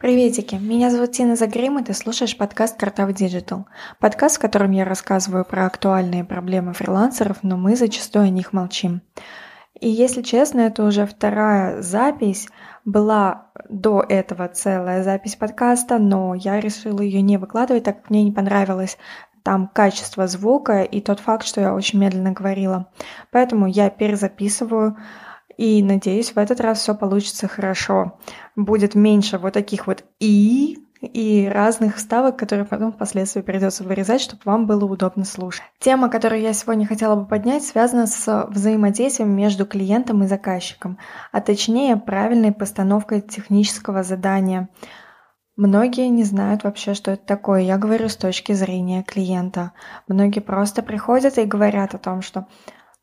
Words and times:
Приветики, 0.00 0.54
меня 0.54 0.90
зовут 0.90 1.12
Тина 1.12 1.36
Загрим, 1.36 1.78
и 1.78 1.84
ты 1.84 1.92
слушаешь 1.92 2.34
подкаст 2.34 2.78
«Картав 2.78 3.10
Digital. 3.10 3.64
Подкаст, 3.98 4.38
в 4.38 4.40
котором 4.40 4.70
я 4.70 4.86
рассказываю 4.86 5.44
про 5.44 5.66
актуальные 5.66 6.24
проблемы 6.24 6.72
фрилансеров, 6.72 7.42
но 7.42 7.58
мы 7.58 7.76
зачастую 7.76 8.24
о 8.24 8.30
них 8.30 8.54
молчим. 8.54 9.02
И 9.78 9.90
если 9.90 10.22
честно, 10.22 10.60
это 10.60 10.84
уже 10.84 11.04
вторая 11.04 11.82
запись. 11.82 12.48
Была 12.86 13.48
до 13.68 14.02
этого 14.08 14.48
целая 14.48 15.02
запись 15.02 15.36
подкаста, 15.36 15.98
но 15.98 16.34
я 16.34 16.60
решила 16.60 17.02
ее 17.02 17.20
не 17.20 17.36
выкладывать, 17.36 17.84
так 17.84 18.00
как 18.00 18.08
мне 18.08 18.24
не 18.24 18.32
понравилось 18.32 18.96
там 19.42 19.68
качество 19.68 20.26
звука 20.26 20.82
и 20.82 21.02
тот 21.02 21.20
факт, 21.20 21.46
что 21.46 21.60
я 21.60 21.74
очень 21.74 21.98
медленно 21.98 22.32
говорила. 22.32 22.88
Поэтому 23.30 23.66
я 23.66 23.90
перезаписываю 23.90 24.96
и 25.60 25.82
надеюсь, 25.82 26.32
в 26.32 26.38
этот 26.38 26.58
раз 26.62 26.78
все 26.78 26.94
получится 26.94 27.46
хорошо. 27.46 28.18
Будет 28.56 28.94
меньше 28.94 29.36
вот 29.36 29.52
таких 29.52 29.86
вот 29.86 30.04
«и», 30.18 30.78
и 31.02 31.50
разных 31.52 31.96
вставок, 31.96 32.38
которые 32.38 32.64
потом 32.64 32.92
впоследствии 32.92 33.42
придется 33.42 33.84
вырезать, 33.84 34.22
чтобы 34.22 34.40
вам 34.46 34.66
было 34.66 34.86
удобно 34.86 35.26
слушать. 35.26 35.62
Тема, 35.78 36.08
которую 36.08 36.40
я 36.40 36.54
сегодня 36.54 36.86
хотела 36.86 37.14
бы 37.14 37.26
поднять, 37.26 37.62
связана 37.62 38.06
с 38.06 38.46
взаимодействием 38.48 39.36
между 39.36 39.66
клиентом 39.66 40.22
и 40.22 40.26
заказчиком, 40.26 40.96
а 41.30 41.42
точнее 41.42 41.98
правильной 41.98 42.52
постановкой 42.52 43.20
технического 43.20 44.02
задания. 44.02 44.70
Многие 45.56 46.08
не 46.08 46.24
знают 46.24 46.64
вообще, 46.64 46.94
что 46.94 47.10
это 47.10 47.26
такое. 47.26 47.60
Я 47.60 47.76
говорю 47.76 48.08
с 48.08 48.16
точки 48.16 48.52
зрения 48.52 49.02
клиента. 49.02 49.72
Многие 50.08 50.40
просто 50.40 50.82
приходят 50.82 51.36
и 51.36 51.44
говорят 51.44 51.94
о 51.94 51.98
том, 51.98 52.22
что 52.22 52.46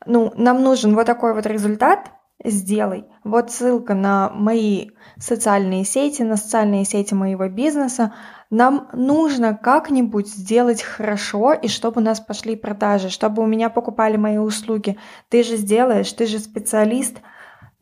ну, 0.06 0.32
нам 0.36 0.62
нужен 0.62 0.96
вот 0.96 1.06
такой 1.06 1.34
вот 1.34 1.46
результат, 1.46 2.10
сделай. 2.44 3.04
Вот 3.24 3.50
ссылка 3.50 3.94
на 3.94 4.30
мои 4.30 4.90
социальные 5.18 5.84
сети, 5.84 6.22
на 6.22 6.36
социальные 6.36 6.84
сети 6.84 7.14
моего 7.14 7.48
бизнеса. 7.48 8.14
Нам 8.50 8.88
нужно 8.92 9.54
как-нибудь 9.54 10.28
сделать 10.28 10.82
хорошо, 10.82 11.52
и 11.52 11.68
чтобы 11.68 12.00
у 12.00 12.04
нас 12.04 12.20
пошли 12.20 12.56
продажи, 12.56 13.10
чтобы 13.10 13.42
у 13.42 13.46
меня 13.46 13.70
покупали 13.70 14.16
мои 14.16 14.38
услуги. 14.38 14.96
Ты 15.28 15.42
же 15.42 15.56
сделаешь, 15.56 16.12
ты 16.12 16.26
же 16.26 16.38
специалист. 16.38 17.18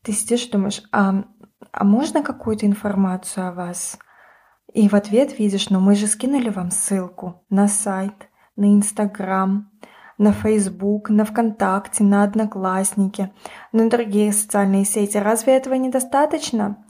Ты 0.03 0.13
сидишь 0.13 0.47
и 0.47 0.51
думаешь, 0.51 0.83
а, 0.93 1.25
а 1.73 1.85
можно 1.85 2.23
какую-то 2.23 2.67
информацию 2.67 3.49
о 3.49 3.53
вас? 3.53 3.99
И 4.73 4.89
в 4.89 4.95
ответ 4.95 5.39
видишь, 5.39 5.71
ну 5.71 5.81
мы 5.81 5.95
же 5.95 6.07
скинули 6.07 6.49
вам 6.49 6.71
ссылку 6.71 7.45
на 7.51 7.69
сайт, 7.69 8.29
на 8.57 8.73
Инстаграм, 8.75 9.71
на 10.19 10.33
Facebook, 10.33 11.11
на 11.11 11.25
ВКонтакте, 11.25 12.05
на 12.05 12.23
Одноклассники, 12.23 13.33
на 13.73 13.89
другие 13.91 14.33
социальные 14.33 14.85
сети. 14.85 15.19
Разве 15.19 15.57
этого 15.57 15.75
недостаточно? 15.75 16.85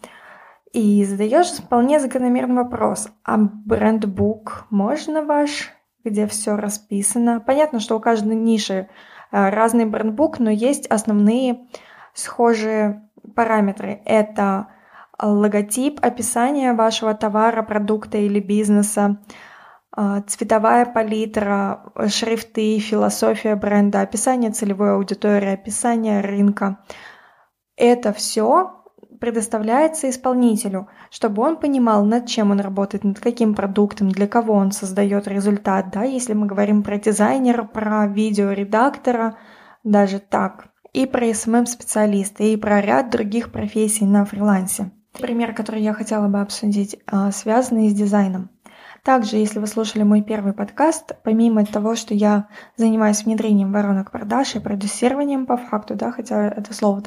И 0.72 1.04
задаешь 1.04 1.52
вполне 1.52 2.00
закономерный 2.00 2.62
вопрос. 2.62 3.08
А 3.24 3.38
брендбук 3.38 4.66
можно 4.70 5.22
ваш, 5.24 5.72
где 6.04 6.26
все 6.26 6.56
расписано? 6.56 7.40
Понятно, 7.40 7.80
что 7.80 7.96
у 7.96 8.00
каждой 8.00 8.36
ниши 8.36 8.88
э, 9.32 9.48
разный 9.50 9.86
брендбук, 9.86 10.38
но 10.38 10.50
есть 10.50 10.86
основные 10.86 11.66
схожие 12.12 13.08
параметры. 13.34 14.02
Это 14.04 14.68
логотип, 15.20 15.98
описание 16.02 16.74
вашего 16.74 17.14
товара, 17.14 17.62
продукта 17.62 18.18
или 18.18 18.40
бизнеса, 18.40 19.18
цветовая 20.26 20.84
палитра, 20.86 21.92
шрифты, 22.08 22.78
философия 22.78 23.56
бренда, 23.56 24.02
описание 24.02 24.50
целевой 24.50 24.92
аудитории, 24.94 25.54
описание 25.54 26.20
рынка. 26.20 26.78
Это 27.76 28.12
все 28.12 28.76
предоставляется 29.20 30.10
исполнителю, 30.10 30.88
чтобы 31.10 31.42
он 31.42 31.56
понимал, 31.56 32.04
над 32.04 32.26
чем 32.26 32.50
он 32.50 32.60
работает, 32.60 33.04
над 33.04 33.18
каким 33.18 33.54
продуктом, 33.54 34.10
для 34.10 34.26
кого 34.26 34.54
он 34.54 34.72
создает 34.72 35.26
результат. 35.26 35.90
Да? 35.90 36.04
Если 36.04 36.34
мы 36.34 36.46
говорим 36.46 36.82
про 36.82 36.98
дизайнера, 36.98 37.64
про 37.64 38.06
видеоредактора, 38.06 39.36
даже 39.84 40.18
так. 40.18 40.68
И 40.92 41.06
про 41.06 41.26
SMM-специалиста, 41.26 42.42
и 42.44 42.56
про 42.56 42.80
ряд 42.80 43.10
других 43.10 43.52
профессий 43.52 44.04
на 44.04 44.24
фрилансе. 44.24 44.92
Пример, 45.12 45.54
который 45.54 45.82
я 45.82 45.92
хотела 45.92 46.28
бы 46.28 46.40
обсудить, 46.40 46.98
а, 47.06 47.30
связанный 47.30 47.88
с 47.88 47.94
дизайном. 47.94 48.50
Также, 49.06 49.36
если 49.36 49.60
вы 49.60 49.68
слушали 49.68 50.02
мой 50.02 50.20
первый 50.20 50.52
подкаст, 50.52 51.12
помимо 51.22 51.64
того, 51.64 51.94
что 51.94 52.12
я 52.12 52.48
занимаюсь 52.76 53.22
внедрением 53.22 53.70
воронок 53.70 54.10
продаж 54.10 54.56
и 54.56 54.58
продюсированием 54.58 55.46
по 55.46 55.56
факту, 55.56 55.94
да, 55.94 56.10
хотя 56.10 56.48
это 56.48 56.74
слово, 56.74 57.00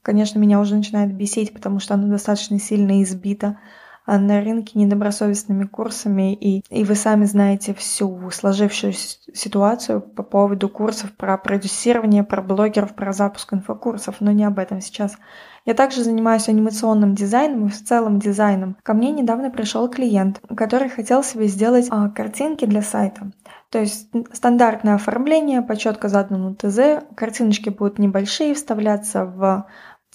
конечно, 0.00 0.38
меня 0.38 0.58
уже 0.58 0.74
начинает 0.74 1.14
бесить, 1.14 1.52
потому 1.52 1.80
что 1.80 1.92
оно 1.92 2.08
достаточно 2.08 2.58
сильно 2.58 3.02
избито 3.02 3.58
на 4.06 4.40
рынке 4.40 4.78
недобросовестными 4.78 5.64
курсами, 5.64 6.34
и, 6.34 6.62
и 6.70 6.84
вы 6.84 6.94
сами 6.94 7.24
знаете 7.24 7.74
всю 7.74 8.30
сложившуюся 8.30 9.18
ситуацию 9.32 10.00
по 10.00 10.22
поводу 10.22 10.68
курсов 10.68 11.12
про 11.12 11.38
продюсирование, 11.38 12.22
про 12.22 12.42
блогеров, 12.42 12.94
про 12.94 13.12
запуск 13.12 13.52
инфокурсов, 13.54 14.16
но 14.20 14.32
не 14.32 14.44
об 14.44 14.58
этом 14.58 14.80
сейчас. 14.80 15.16
Я 15.64 15.72
также 15.72 16.04
занимаюсь 16.04 16.48
анимационным 16.48 17.14
дизайном 17.14 17.66
и 17.66 17.70
в 17.70 17.82
целом 17.82 18.18
дизайном. 18.18 18.76
Ко 18.82 18.92
мне 18.92 19.10
недавно 19.10 19.50
пришел 19.50 19.88
клиент, 19.88 20.42
который 20.54 20.90
хотел 20.90 21.24
себе 21.24 21.46
сделать 21.46 21.86
а, 21.90 22.10
картинки 22.10 22.66
для 22.66 22.82
сайта. 22.82 23.30
То 23.70 23.78
есть 23.78 24.10
стандартное 24.32 24.96
оформление 24.96 25.62
по 25.62 25.76
четко 25.76 26.08
заданному 26.08 26.54
ТЗ. 26.54 27.04
Картиночки 27.16 27.70
будут 27.70 27.98
небольшие, 27.98 28.54
вставляться 28.54 29.24
в 29.24 29.66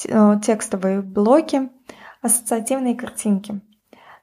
э, 0.08 0.36
текстовые 0.44 1.02
блоки, 1.02 1.70
ассоциативные 2.22 2.96
картинки. 2.96 3.60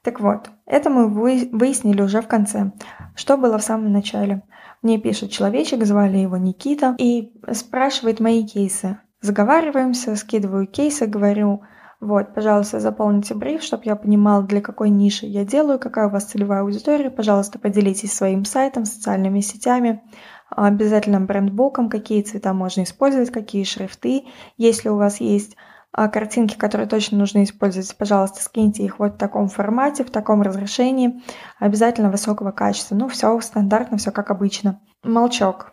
Так 0.07 0.21
вот, 0.21 0.51
это 0.67 0.89
мы 0.89 1.09
выяснили 1.09 2.01
уже 2.01 2.21
в 2.21 2.29
конце. 2.29 2.71
Что 3.17 3.37
было 3.37 3.59
в 3.59 3.65
самом 3.65 3.91
начале? 3.91 4.45
Мне 4.81 4.99
пишет 4.99 5.33
человечек, 5.33 5.85
звали 5.85 6.19
его 6.19 6.37
Никита, 6.37 6.95
и 6.97 7.33
спрашивает 7.51 8.21
мои 8.21 8.47
кейсы. 8.47 9.01
Заговариваемся, 9.21 10.15
скидываю 10.15 10.69
кейсы, 10.69 11.07
говорю, 11.07 11.63
вот, 11.99 12.35
пожалуйста, 12.37 12.79
заполните 12.79 13.35
бриф, 13.35 13.65
чтобы 13.65 13.83
я 13.87 13.97
понимал, 13.97 14.45
для 14.45 14.61
какой 14.61 14.91
ниши 14.91 15.27
я 15.27 15.45
делаю, 15.45 15.81
какая 15.81 16.07
у 16.07 16.11
вас 16.11 16.27
целевая 16.27 16.61
аудитория. 16.61 17.11
Пожалуйста, 17.11 17.59
поделитесь 17.59 18.13
своим 18.13 18.45
сайтом, 18.45 18.85
социальными 18.85 19.41
сетями, 19.41 20.05
обязательно 20.51 21.21
брендбуком, 21.21 21.91
какие 21.91 22.23
цвета 22.23 22.55
можно 22.55 22.85
использовать, 22.85 23.33
какие 23.33 23.65
шрифты. 23.65 24.27
Если 24.57 24.89
у 24.89 24.99
вас 24.99 25.21
есть 25.21 25.57
картинки, 25.93 26.57
которые 26.57 26.89
точно 26.89 27.19
нужно 27.19 27.43
использовать, 27.45 27.97
пожалуйста, 27.97 28.43
скиньте 28.43 28.85
их 28.85 28.99
вот 28.99 29.15
в 29.15 29.19
таком 29.19 29.49
формате, 29.49 30.05
в 30.05 30.11
таком 30.11 30.43
разрешении, 30.43 31.23
обязательно 31.59 32.11
высокого 32.11 32.53
качества. 32.53 32.95
Ну, 32.95 33.09
все 33.09 33.41
стандартно, 33.41 33.97
все 33.97 34.11
как 34.11 34.31
обычно. 34.31 34.81
Молчок. 35.03 35.73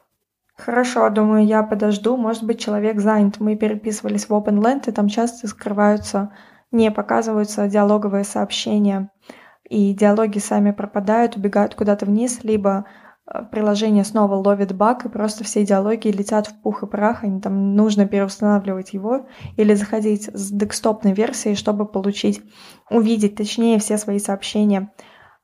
Хорошо, 0.56 1.09
думаю, 1.09 1.46
я 1.46 1.63
подожду. 1.63 2.16
Может 2.16 2.44
быть, 2.44 2.59
человек 2.59 3.00
занят. 3.00 3.40
Мы 3.40 3.56
переписывались 3.56 4.29
в 4.29 4.31
OpenLand, 4.31 4.84
и 4.88 4.91
там 4.91 5.07
часто 5.07 5.47
скрываются, 5.47 6.31
не 6.72 6.91
показываются 6.91 7.68
диалоговые 7.68 8.23
сообщения. 8.23 9.09
И 9.68 9.94
диалоги 9.94 10.38
сами 10.38 10.72
пропадают, 10.72 11.35
убегают 11.35 11.73
куда-то 11.73 12.06
вниз, 12.06 12.44
либо 12.44 12.85
приложение 13.51 14.03
снова 14.03 14.35
ловит 14.35 14.75
баг, 14.75 15.06
и 15.06 15.09
просто 15.09 15.44
все 15.44 15.66
диалоги 15.66 16.09
летят 16.09 16.47
в 16.47 16.61
пух 16.61 16.84
и 16.84 16.88
прах, 16.88 17.23
и 17.23 17.39
там 17.39 17.75
нужно 17.75 18.06
переустанавливать 18.06 18.94
его 18.94 19.28
или 19.56 19.73
заходить 19.73 20.29
с 20.34 20.51
декстопной 20.51 21.13
версией, 21.13 21.56
чтобы 21.56 21.85
получить, 21.85 22.41
увидеть 22.89 23.35
точнее 23.35 23.79
все 23.79 23.97
свои 23.97 24.19
сообщения. 24.19 24.91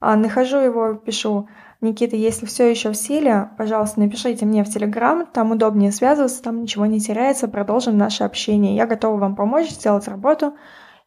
А, 0.02 0.16
нахожу 0.16 0.58
его, 0.58 0.94
пишу, 0.94 1.48
Никита, 1.82 2.18
если 2.18 2.46
все 2.46 2.70
еще 2.70 2.92
в 2.92 2.98
силе, 2.98 3.52
пожалуйста, 3.58 4.02
напишите 4.02 4.46
мне 4.46 4.66
в 4.66 4.70
Телеграм, 4.70 5.26
там 5.26 5.52
удобнее 5.52 5.94
связываться, 5.94 6.44
там 6.44 6.62
ничего 6.62 6.86
не 6.86 7.00
теряется, 7.00 7.48
продолжим 7.48 7.98
наше 7.98 8.26
общение. 8.26 8.76
Я 8.76 8.86
готова 8.86 9.18
вам 9.18 9.36
помочь 9.38 9.70
сделать 9.70 10.08
работу, 10.10 10.56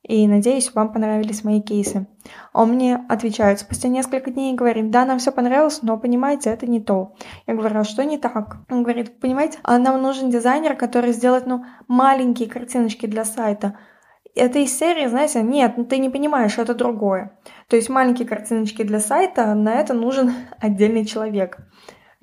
и 0.03 0.27
надеюсь, 0.27 0.75
вам 0.75 0.93
понравились 0.93 1.45
мои 1.45 1.61
кейсы. 1.61 2.07
Он 2.53 2.71
мне 2.71 3.05
отвечает 3.09 3.61
спустя 3.61 3.89
несколько 3.89 4.31
дней 4.31 4.53
и 4.53 4.57
говорит, 4.57 4.91
да, 4.91 5.05
нам 5.05 5.19
все 5.19 5.33
понравилось, 5.33 5.81
но 5.83 5.97
понимаете, 5.99 6.51
это 6.51 6.67
не 6.67 6.81
то. 6.81 7.15
Я 7.47 7.55
говорю, 7.55 7.81
а 7.81 7.85
что 7.85 8.05
не 8.05 8.19
так? 8.19 8.59
Он 8.71 8.83
говорит, 8.83 9.21
понимаете, 9.21 9.59
а 9.63 9.79
нам 9.79 10.03
нужен 10.03 10.31
дизайнер, 10.31 10.77
который 10.77 11.13
сделает, 11.13 11.47
ну, 11.47 11.65
маленькие 11.89 12.49
картиночки 12.49 13.07
для 13.07 13.25
сайта– 13.25 13.79
это 14.35 14.59
из 14.61 14.77
серии, 14.77 15.07
знаете, 15.07 15.43
нет, 15.43 15.77
ты 15.89 15.99
не 15.99 16.09
понимаешь, 16.09 16.59
это 16.59 16.75
другое. 16.75 17.33
То 17.69 17.77
есть 17.77 17.89
маленькие 17.91 18.27
картиночки 18.27 18.83
для 18.83 19.01
сайта, 19.01 19.55
на 19.55 19.75
это 19.75 19.95
нужен 19.95 20.33
отдельный 20.59 21.05
человек. 21.05 21.59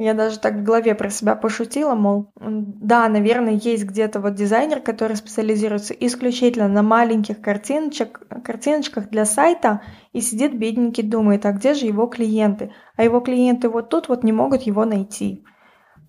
Я 0.01 0.13
даже 0.13 0.39
так 0.39 0.53
в 0.53 0.63
голове 0.63 0.95
про 0.95 1.09
себя 1.09 1.35
пошутила, 1.35 1.93
мол, 1.93 2.31
да, 2.39 3.09
наверное, 3.09 3.59
есть 3.61 3.83
где-то 3.83 4.21
вот 4.21 4.33
дизайнер, 4.33 4.79
который 4.79 5.17
специализируется 5.17 5.93
исключительно 5.93 6.69
на 6.69 6.83
маленьких 6.83 7.41
картиночек, 7.41 8.21
картиночках 8.45 9.09
для 9.09 9.25
сайта, 9.25 9.81
и 10.13 10.21
сидит 10.21 10.57
бедненький, 10.57 11.03
думает, 11.03 11.45
а 11.45 11.51
где 11.51 11.73
же 11.73 11.85
его 11.85 12.07
клиенты? 12.07 12.71
А 12.95 13.03
его 13.03 13.19
клиенты 13.19 13.67
вот 13.67 13.89
тут 13.89 14.07
вот 14.07 14.23
не 14.23 14.31
могут 14.31 14.61
его 14.61 14.85
найти. 14.85 15.43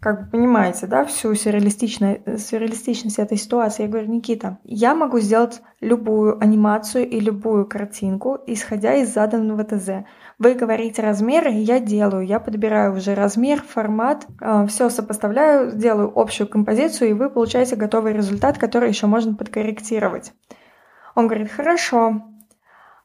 как 0.01 0.25
бы 0.25 0.31
понимаете, 0.31 0.87
да, 0.87 1.05
всю 1.05 1.35
сюрреалистичность, 1.35 2.49
сюрреалистичность 2.49 3.19
этой 3.19 3.37
ситуации. 3.37 3.83
Я 3.83 3.89
говорю, 3.89 4.09
Никита, 4.09 4.59
я 4.65 4.95
могу 4.95 5.19
сделать 5.21 5.61
любую 5.81 6.43
анимацию 6.43 7.09
и 7.09 7.21
любую 7.21 7.67
картинку, 7.67 8.39
исходя 8.47 8.95
из 8.95 9.13
заданного 9.13 9.63
ТЗ. 9.65 10.07
Вы 10.41 10.55
говорите 10.55 11.03
размеры, 11.03 11.51
я 11.51 11.81
делаю, 11.81 12.25
я 12.27 12.41
подбираю 12.41 12.95
уже 12.97 13.15
размер, 13.15 13.63
формат, 13.63 14.27
э, 14.41 14.67
все 14.69 14.89
сопоставляю, 14.89 15.73
делаю 15.73 16.11
общую 16.19 16.49
композицию, 16.49 17.11
и 17.11 17.13
вы 17.13 17.29
получаете 17.29 17.77
готовый 17.77 18.15
результат, 18.15 18.57
который 18.57 18.89
еще 18.89 19.07
можно 19.07 19.35
подкорректировать. 19.35 20.33
Он 21.15 21.27
говорит, 21.27 21.53
хорошо, 21.53 22.23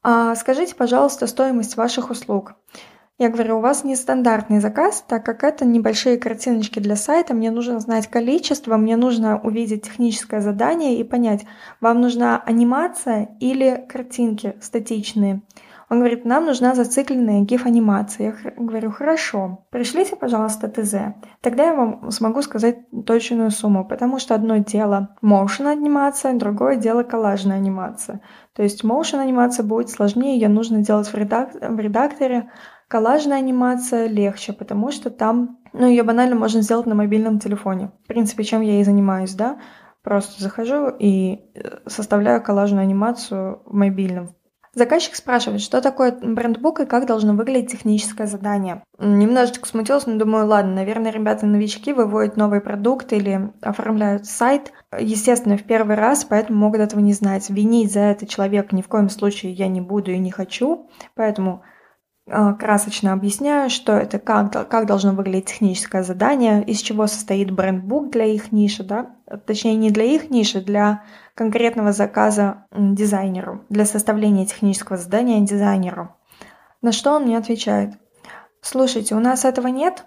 а 0.02 0.34
скажите, 0.36 0.76
пожалуйста, 0.76 1.28
стоимость 1.28 1.76
ваших 1.76 2.10
услуг. 2.10 2.54
Я 3.18 3.28
говорю, 3.28 3.58
у 3.58 3.62
вас 3.62 3.84
нестандартный 3.84 4.62
заказ, 4.62 5.04
так 5.06 5.26
как 5.26 5.44
это 5.44 5.66
небольшие 5.66 6.18
картиночки 6.18 6.80
для 6.80 6.96
сайта, 6.96 7.34
мне 7.34 7.52
нужно 7.52 7.82
знать 7.82 8.08
количество, 8.08 8.78
мне 8.78 8.96
нужно 8.96 9.42
увидеть 9.42 9.84
техническое 9.84 10.40
задание 10.40 10.98
и 10.98 11.04
понять, 11.04 11.46
вам 11.82 12.00
нужна 12.00 12.42
анимация 12.46 13.36
или 13.42 13.86
картинки 13.90 14.56
статичные. 14.62 15.42
Он 15.90 16.00
говорит, 16.00 16.26
нам 16.26 16.46
нужна 16.46 16.74
зацикленная 16.76 17.44
GIF-анимация. 17.44 18.34
Я 18.46 18.52
говорю, 18.58 18.92
хорошо, 18.92 19.66
пришлите, 19.70 20.16
пожалуйста, 20.16 20.68
ТЗ. 20.68 21.16
Тогда 21.42 21.66
я 21.66 21.74
вам 21.76 22.12
смогу 22.12 22.42
сказать 22.42 22.80
точную 23.06 23.52
сумму, 23.52 23.88
потому 23.88 24.20
что 24.20 24.36
одно 24.36 24.58
дело 24.58 25.16
motion 25.24 25.68
анимация, 25.68 26.34
другое 26.34 26.78
дело 26.78 27.04
коллажная 27.04 27.58
анимация. 27.58 28.22
То 28.56 28.64
есть 28.64 28.84
motion 28.84 29.20
анимация 29.20 29.64
будет 29.64 29.90
сложнее, 29.90 30.40
ее 30.40 30.50
нужно 30.50 30.80
делать 30.80 31.08
в, 31.08 31.16
редак... 31.16 31.54
в 31.54 31.80
редакторе, 31.80 32.50
Коллажная 32.88 33.40
анимация 33.40 34.08
легче, 34.08 34.54
потому 34.54 34.92
что 34.92 35.10
там, 35.10 35.58
ну, 35.74 35.88
ее 35.88 36.04
банально 36.04 36.36
можно 36.36 36.62
сделать 36.62 36.86
на 36.86 36.94
мобильном 36.94 37.40
телефоне. 37.40 37.92
В 38.04 38.08
принципе, 38.08 38.44
чем 38.44 38.62
я 38.62 38.80
и 38.80 38.84
занимаюсь, 38.84 39.34
да. 39.34 39.60
Просто 40.04 40.44
захожу 40.44 40.90
и 40.90 41.40
э, 41.56 41.80
составляю 41.88 42.44
коллажную 42.44 42.84
анимацию 42.84 43.64
в 43.66 43.74
мобильном. 43.74 44.36
Заказчик 44.76 45.16
спрашивает, 45.16 45.62
что 45.62 45.82
такое 45.82 46.12
брендбук 46.12 46.82
и 46.82 46.86
как 46.86 47.08
должно 47.08 47.34
выглядеть 47.34 47.72
техническое 47.72 48.28
задание. 48.28 48.84
Немножечко 49.00 49.66
смутилась, 49.66 50.06
но 50.06 50.18
думаю, 50.18 50.48
ладно, 50.48 50.76
наверное, 50.76 51.12
ребята-новички 51.12 51.94
выводят 51.94 52.36
новый 52.36 52.60
продукт 52.60 53.14
или 53.14 53.54
оформляют 53.62 54.26
сайт. 54.26 54.74
Естественно, 55.00 55.58
в 55.58 55.64
первый 55.64 55.96
раз, 55.96 56.26
поэтому 56.26 56.60
могут 56.60 56.82
этого 56.82 57.00
не 57.00 57.14
знать. 57.14 57.50
Винить 57.50 57.94
за 57.94 58.02
это 58.02 58.28
человека 58.28 58.76
ни 58.76 58.82
в 58.82 58.90
коем 58.90 59.10
случае 59.10 59.54
я 59.54 59.70
не 59.70 59.80
буду 59.80 60.12
и 60.12 60.18
не 60.18 60.30
хочу. 60.30 60.90
Поэтому 61.16 61.64
красочно 62.28 63.14
объясняю, 63.14 63.70
что 63.70 63.94
это 63.94 64.18
как, 64.18 64.52
как 64.68 64.88
должно 64.88 65.14
выглядеть 65.14 65.46
техническое 65.46 66.04
задание, 66.04 66.64
из 66.64 66.80
чего 66.80 67.06
состоит 67.08 67.52
брендбук 67.52 68.10
для 68.10 68.26
их 68.26 68.52
ниши, 68.52 68.84
да, 68.84 69.16
точнее 69.46 69.76
не 69.76 69.92
для 69.92 70.06
их 70.06 70.32
ниши, 70.32 70.62
для 70.62 71.04
конкретного 71.36 71.92
заказа 71.92 72.66
дизайнеру, 72.72 73.64
для 73.70 73.86
составления 73.86 74.46
технического 74.46 74.98
задания 74.98 75.40
дизайнеру. 75.42 76.16
На 76.82 76.92
что 76.92 77.12
он 77.12 77.24
мне 77.24 77.38
отвечает? 77.38 77.94
Слушайте, 78.62 79.14
у 79.14 79.20
нас 79.20 79.46
этого 79.46 79.68
нет, 79.68 80.06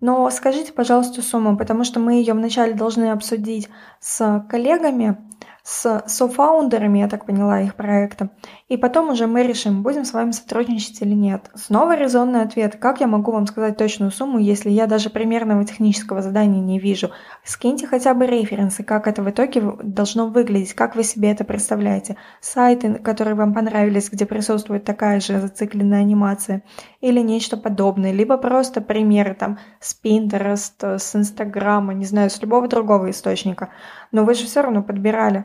но 0.00 0.30
скажите, 0.30 0.72
пожалуйста, 0.72 1.20
сумму, 1.20 1.58
потому 1.58 1.84
что 1.84 2.00
мы 2.00 2.14
ее 2.14 2.32
вначале 2.32 2.72
должны 2.72 3.10
обсудить 3.10 3.68
с 4.00 4.46
коллегами, 4.48 5.29
с 5.62 6.02
софаундерами, 6.06 7.00
я 7.00 7.08
так 7.08 7.26
поняла, 7.26 7.60
их 7.60 7.74
проекта. 7.74 8.30
И 8.68 8.76
потом 8.76 9.10
уже 9.10 9.26
мы 9.26 9.42
решим, 9.42 9.82
будем 9.82 10.04
с 10.04 10.12
вами 10.12 10.30
сотрудничать 10.30 11.02
или 11.02 11.14
нет. 11.14 11.50
Снова 11.54 11.96
резонный 11.96 12.42
ответ. 12.42 12.76
Как 12.76 13.00
я 13.00 13.06
могу 13.06 13.32
вам 13.32 13.46
сказать 13.46 13.76
точную 13.76 14.10
сумму, 14.10 14.38
если 14.38 14.70
я 14.70 14.86
даже 14.86 15.10
примерного 15.10 15.64
технического 15.64 16.22
задания 16.22 16.60
не 16.60 16.78
вижу? 16.78 17.10
Скиньте 17.44 17.86
хотя 17.86 18.14
бы 18.14 18.26
референсы, 18.26 18.82
как 18.82 19.06
это 19.06 19.22
в 19.22 19.30
итоге 19.30 19.62
должно 19.82 20.28
выглядеть, 20.28 20.74
как 20.74 20.96
вы 20.96 21.04
себе 21.04 21.30
это 21.30 21.44
представляете. 21.44 22.16
Сайты, 22.40 22.94
которые 22.94 23.34
вам 23.34 23.54
понравились, 23.54 24.10
где 24.10 24.26
присутствует 24.26 24.84
такая 24.84 25.20
же 25.20 25.40
зацикленная 25.40 26.00
анимация 26.00 26.62
или 27.00 27.20
нечто 27.20 27.56
подобное. 27.56 28.12
Либо 28.12 28.36
просто 28.36 28.80
примеры 28.80 29.34
там 29.34 29.58
с 29.80 29.98
Pinterest, 30.02 30.98
с 30.98 31.16
Инстаграма, 31.16 31.94
не 31.94 32.04
знаю, 32.04 32.30
с 32.30 32.40
любого 32.40 32.68
другого 32.68 33.10
источника. 33.10 33.70
Но 34.12 34.24
вы 34.24 34.34
же 34.34 34.44
все 34.44 34.62
равно 34.62 34.82
подбирали 34.82 35.44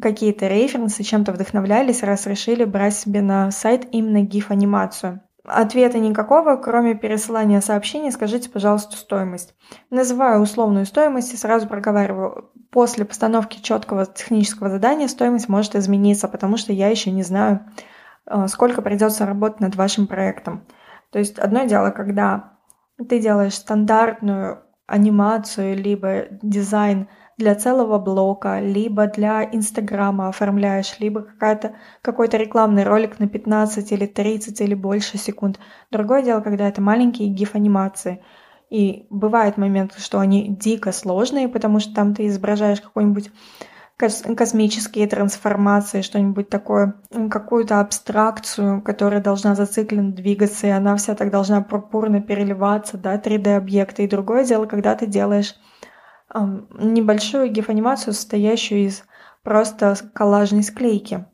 какие-то 0.00 0.46
референсы, 0.46 1.02
чем-то 1.02 1.32
вдохновлялись, 1.32 2.02
раз 2.02 2.26
решили 2.26 2.64
брать 2.64 2.94
себе 2.94 3.20
на 3.20 3.50
сайт 3.50 3.88
именно 3.90 4.24
GIF-анимацию. 4.24 5.20
Ответа 5.44 5.98
никакого, 5.98 6.56
кроме 6.56 6.94
пересылания 6.94 7.60
сообщений, 7.60 8.12
скажите, 8.12 8.50
пожалуйста, 8.50 8.96
стоимость. 8.96 9.54
Называю 9.90 10.42
условную 10.42 10.84
стоимость 10.84 11.32
и 11.32 11.38
сразу 11.38 11.66
проговариваю. 11.66 12.50
После 12.70 13.06
постановки 13.06 13.62
четкого 13.62 14.04
технического 14.04 14.68
задания 14.68 15.08
стоимость 15.08 15.48
может 15.48 15.74
измениться, 15.74 16.28
потому 16.28 16.58
что 16.58 16.74
я 16.74 16.88
еще 16.88 17.10
не 17.10 17.22
знаю, 17.22 17.60
э, 18.26 18.46
сколько 18.48 18.82
придется 18.82 19.24
работать 19.24 19.60
над 19.60 19.74
вашим 19.74 20.06
проектом. 20.06 20.66
То 21.10 21.18
есть 21.18 21.38
одно 21.38 21.64
дело, 21.64 21.90
когда 21.90 22.58
ты 23.08 23.18
делаешь 23.18 23.54
стандартную 23.54 24.62
анимацию, 24.86 25.76
либо 25.76 26.26
дизайн 26.42 27.08
для 27.38 27.54
целого 27.54 27.98
блока, 27.98 28.60
либо 28.60 29.06
для 29.06 29.44
Инстаграма 29.44 30.28
оформляешь, 30.28 30.98
либо 30.98 31.22
какая-то, 31.22 31.76
какой-то 32.02 32.36
рекламный 32.36 32.82
ролик 32.82 33.20
на 33.20 33.28
15 33.28 33.92
или 33.92 34.06
30 34.06 34.60
или 34.60 34.74
больше 34.74 35.16
секунд. 35.16 35.58
Другое 35.90 36.22
дело, 36.22 36.40
когда 36.40 36.68
это 36.68 36.82
маленькие 36.82 37.28
гиф-анимации. 37.28 38.22
И 38.70 39.06
бывает 39.08 39.56
момент, 39.56 39.94
что 39.96 40.18
они 40.18 40.48
дико 40.48 40.92
сложные, 40.92 41.48
потому 41.48 41.78
что 41.80 41.94
там 41.94 42.14
ты 42.14 42.26
изображаешь 42.26 42.80
какой-нибудь 42.80 43.30
космические 43.96 45.08
трансформации, 45.08 46.02
что-нибудь 46.02 46.48
такое, 46.48 46.94
какую-то 47.30 47.80
абстракцию, 47.80 48.80
которая 48.82 49.20
должна 49.20 49.54
зацикленно 49.54 50.12
двигаться, 50.12 50.68
и 50.68 50.70
она 50.70 50.96
вся 50.96 51.14
так 51.14 51.30
должна 51.30 51.62
пурпурно 51.62 52.20
переливаться, 52.20 52.96
да, 52.96 53.16
3D-объекты. 53.16 54.04
И 54.04 54.08
другое 54.08 54.44
дело, 54.44 54.66
когда 54.66 54.94
ты 54.94 55.06
делаешь 55.06 55.54
небольшую 56.34 57.50
гиф-анимацию, 57.50 58.14
состоящую 58.14 58.86
из 58.86 59.04
просто 59.42 59.96
коллажной 60.12 60.62
склейки. 60.62 61.24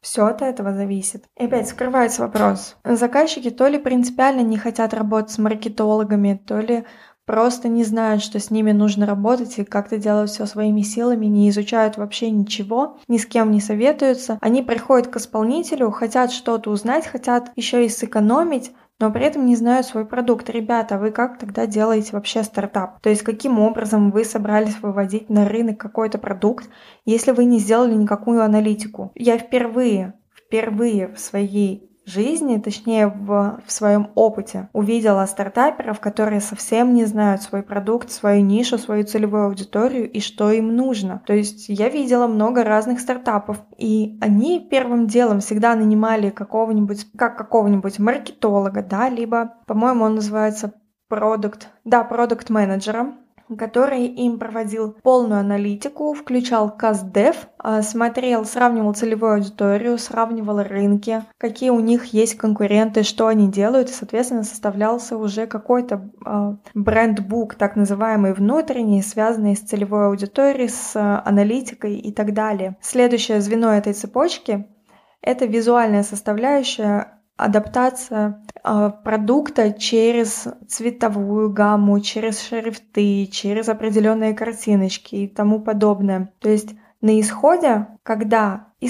Все 0.00 0.26
от 0.26 0.40
этого 0.40 0.72
зависит. 0.72 1.24
И 1.38 1.44
опять 1.44 1.68
скрывается 1.68 2.22
вопрос. 2.22 2.76
Заказчики 2.84 3.50
то 3.50 3.66
ли 3.68 3.78
принципиально 3.78 4.40
не 4.40 4.56
хотят 4.56 4.94
работать 4.94 5.30
с 5.30 5.38
маркетологами, 5.38 6.40
то 6.46 6.58
ли 6.58 6.84
просто 7.26 7.68
не 7.68 7.84
знают, 7.84 8.22
что 8.22 8.40
с 8.40 8.50
ними 8.50 8.72
нужно 8.72 9.06
работать 9.06 9.58
и 9.58 9.64
как-то 9.64 9.98
делают 9.98 10.30
все 10.30 10.46
своими 10.46 10.80
силами, 10.80 11.26
не 11.26 11.48
изучают 11.50 11.96
вообще 11.96 12.28
ничего, 12.30 12.98
ни 13.06 13.18
с 13.18 13.26
кем 13.26 13.52
не 13.52 13.60
советуются. 13.60 14.36
Они 14.40 14.62
приходят 14.62 15.06
к 15.06 15.16
исполнителю, 15.16 15.92
хотят 15.92 16.32
что-то 16.32 16.70
узнать, 16.70 17.06
хотят 17.06 17.52
еще 17.54 17.84
и 17.84 17.88
сэкономить, 17.88 18.72
но 19.00 19.10
при 19.10 19.24
этом 19.24 19.46
не 19.46 19.56
знают 19.56 19.86
свой 19.86 20.04
продукт. 20.04 20.48
Ребята, 20.50 20.98
вы 20.98 21.10
как 21.10 21.38
тогда 21.38 21.66
делаете 21.66 22.10
вообще 22.12 22.44
стартап? 22.44 23.00
То 23.00 23.08
есть 23.08 23.22
каким 23.22 23.58
образом 23.58 24.10
вы 24.10 24.24
собрались 24.24 24.78
выводить 24.80 25.30
на 25.30 25.48
рынок 25.48 25.78
какой-то 25.78 26.18
продукт, 26.18 26.68
если 27.06 27.32
вы 27.32 27.46
не 27.46 27.58
сделали 27.58 27.94
никакую 27.94 28.42
аналитику? 28.42 29.10
Я 29.14 29.38
впервые, 29.38 30.14
впервые 30.36 31.08
в 31.08 31.18
своей 31.18 31.89
жизни, 32.10 32.58
точнее 32.58 33.06
в, 33.06 33.60
в 33.64 33.72
своем 33.72 34.10
опыте, 34.14 34.68
увидела 34.72 35.24
стартаперов, 35.26 36.00
которые 36.00 36.40
совсем 36.40 36.94
не 36.94 37.04
знают 37.04 37.42
свой 37.42 37.62
продукт, 37.62 38.10
свою 38.10 38.42
нишу, 38.42 38.78
свою 38.78 39.04
целевую 39.04 39.46
аудиторию 39.46 40.10
и 40.10 40.20
что 40.20 40.50
им 40.50 40.74
нужно. 40.74 41.22
То 41.26 41.32
есть 41.32 41.68
я 41.68 41.88
видела 41.88 42.26
много 42.26 42.64
разных 42.64 43.00
стартапов, 43.00 43.58
и 43.78 44.18
они 44.20 44.66
первым 44.70 45.06
делом 45.06 45.40
всегда 45.40 45.74
нанимали 45.74 46.30
какого-нибудь, 46.30 47.06
как 47.16 47.38
какого-нибудь 47.38 47.98
маркетолога, 47.98 48.82
да, 48.82 49.08
либо, 49.08 49.54
по-моему, 49.66 50.04
он 50.04 50.16
называется 50.16 50.74
продукт, 51.08 51.68
да, 51.84 52.04
продукт 52.04 52.50
менеджера, 52.50 53.14
который 53.56 54.06
им 54.06 54.38
проводил 54.38 54.92
полную 55.02 55.40
аналитику, 55.40 56.14
включал 56.14 56.74
CastDev, 56.76 57.36
а, 57.58 57.82
смотрел, 57.82 58.44
сравнивал 58.44 58.94
целевую 58.94 59.34
аудиторию, 59.34 59.98
сравнивал 59.98 60.62
рынки, 60.62 61.22
какие 61.38 61.70
у 61.70 61.80
них 61.80 62.06
есть 62.06 62.36
конкуренты, 62.36 63.02
что 63.02 63.26
они 63.26 63.48
делают, 63.48 63.90
и, 63.90 63.92
соответственно, 63.92 64.44
составлялся 64.44 65.16
уже 65.16 65.46
какой-то 65.46 66.10
э, 66.24 66.54
брендбук, 66.74 67.54
так 67.54 67.76
называемый 67.76 68.32
внутренний, 68.32 69.02
связанный 69.02 69.56
с 69.56 69.60
целевой 69.60 70.06
аудиторией, 70.06 70.68
с 70.68 70.96
аналитикой 70.96 71.96
и 71.96 72.12
так 72.12 72.34
далее. 72.34 72.76
Следующее 72.80 73.40
звено 73.40 73.72
этой 73.72 73.92
цепочки— 73.92 74.66
это 75.22 75.46
визуальная 75.46 76.02
составляющая 76.02 77.19
адаптация 77.40 78.42
э, 78.62 78.90
продукта 79.02 79.72
через 79.72 80.46
цветовую 80.68 81.52
гамму, 81.52 82.00
через 82.00 82.42
шрифты, 82.42 83.26
через 83.26 83.68
определенные 83.68 84.34
картиночки 84.34 85.14
и 85.16 85.28
тому 85.28 85.60
подобное. 85.60 86.32
То 86.40 86.50
есть 86.50 86.70
на 87.00 87.18
исходе, 87.18 87.88
когда 88.02 88.68
э, 88.80 88.86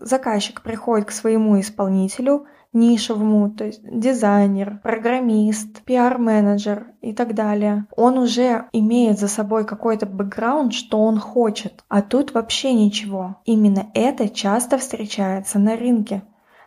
заказчик 0.00 0.62
приходит 0.62 1.06
к 1.06 1.12
своему 1.12 1.60
исполнителю, 1.60 2.46
нишевому, 2.72 3.50
то 3.50 3.64
есть 3.64 3.80
дизайнер, 3.84 4.80
программист, 4.82 5.82
пиар-менеджер 5.84 6.88
и 7.00 7.14
так 7.14 7.34
далее, 7.34 7.86
он 7.96 8.18
уже 8.18 8.64
имеет 8.72 9.20
за 9.20 9.28
собой 9.28 9.64
какой-то 9.64 10.06
бэкграунд, 10.06 10.74
что 10.74 10.98
он 11.00 11.20
хочет. 11.20 11.84
А 11.88 12.02
тут 12.02 12.34
вообще 12.34 12.72
ничего. 12.72 13.36
Именно 13.44 13.86
это 13.94 14.28
часто 14.28 14.78
встречается 14.78 15.60
на 15.60 15.76
рынке. 15.76 16.24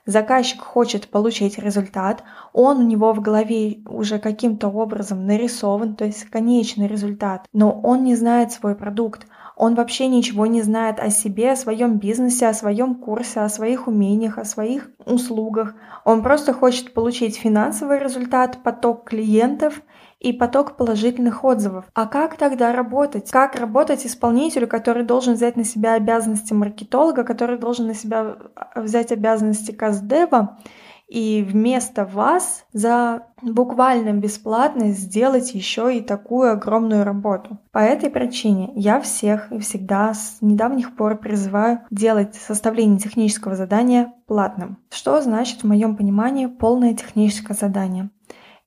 Заказчик 0.07 0.61
хочет 0.61 1.09
получить 1.09 1.59
результат, 1.59 2.23
он 2.53 2.77
у 2.77 2.81
него 2.81 3.11
в 3.11 3.19
голове 3.19 3.79
уже 3.85 4.19
каким-то 4.19 4.69
образом 4.69 5.27
нарисован, 5.27 5.97
то 5.97 6.05
есть 6.05 6.23
конечный 6.29 6.87
результат, 6.87 7.45
но 7.51 7.77
он 7.81 8.05
не 8.05 8.15
знает 8.15 8.53
свой 8.53 8.75
продукт, 8.75 9.27
он 9.57 9.75
вообще 9.75 10.07
ничего 10.07 10.45
не 10.45 10.61
знает 10.61 11.01
о 11.01 11.09
себе, 11.09 11.51
о 11.51 11.55
своем 11.57 11.97
бизнесе, 11.97 12.47
о 12.47 12.53
своем 12.53 12.95
курсе, 12.95 13.41
о 13.41 13.49
своих 13.49 13.87
умениях, 13.87 14.37
о 14.37 14.45
своих 14.45 14.89
услугах. 15.05 15.75
Он 16.05 16.23
просто 16.23 16.53
хочет 16.53 16.93
получить 16.93 17.35
финансовый 17.35 17.99
результат, 17.99 18.59
поток 18.63 19.09
клиентов 19.09 19.81
и 20.19 20.33
поток 20.33 20.77
положительных 20.77 21.43
отзывов. 21.43 21.85
А 21.93 22.07
как 22.07 22.37
тогда 22.37 22.73
работать? 22.73 23.29
Как 23.29 23.55
работать 23.55 24.05
исполнителю, 24.05 24.67
который 24.67 25.03
должен 25.03 25.33
взять 25.33 25.55
на 25.55 25.63
себя 25.63 25.93
обязанности 25.93 26.53
маркетолога, 26.53 27.23
который 27.23 27.57
должен 27.57 27.87
на 27.87 27.93
себя 27.93 28.37
взять 28.75 29.11
обязанности 29.11 29.71
каздева, 29.71 30.57
и 31.07 31.41
вместо 31.47 32.03
вас 32.05 32.65
за 32.73 33.27
буквально 33.41 34.11
бесплатно 34.11 34.91
сделать 34.91 35.53
еще 35.53 35.95
и 35.95 36.01
такую 36.01 36.51
огромную 36.51 37.05
работу. 37.05 37.59
По 37.71 37.79
этой 37.79 38.09
причине 38.09 38.71
я 38.75 38.99
всех 38.99 39.51
и 39.51 39.59
всегда 39.59 40.13
с 40.13 40.39
недавних 40.41 40.95
пор 40.95 41.17
призываю 41.17 41.79
делать 41.91 42.35
составление 42.35 42.99
технического 42.99 43.55
задания 43.55 44.13
платным. 44.25 44.79
Что 44.89 45.21
значит 45.21 45.61
в 45.61 45.67
моем 45.67 45.95
понимании 45.95 46.47
полное 46.47 46.93
техническое 46.93 47.53
задание? 47.53 48.09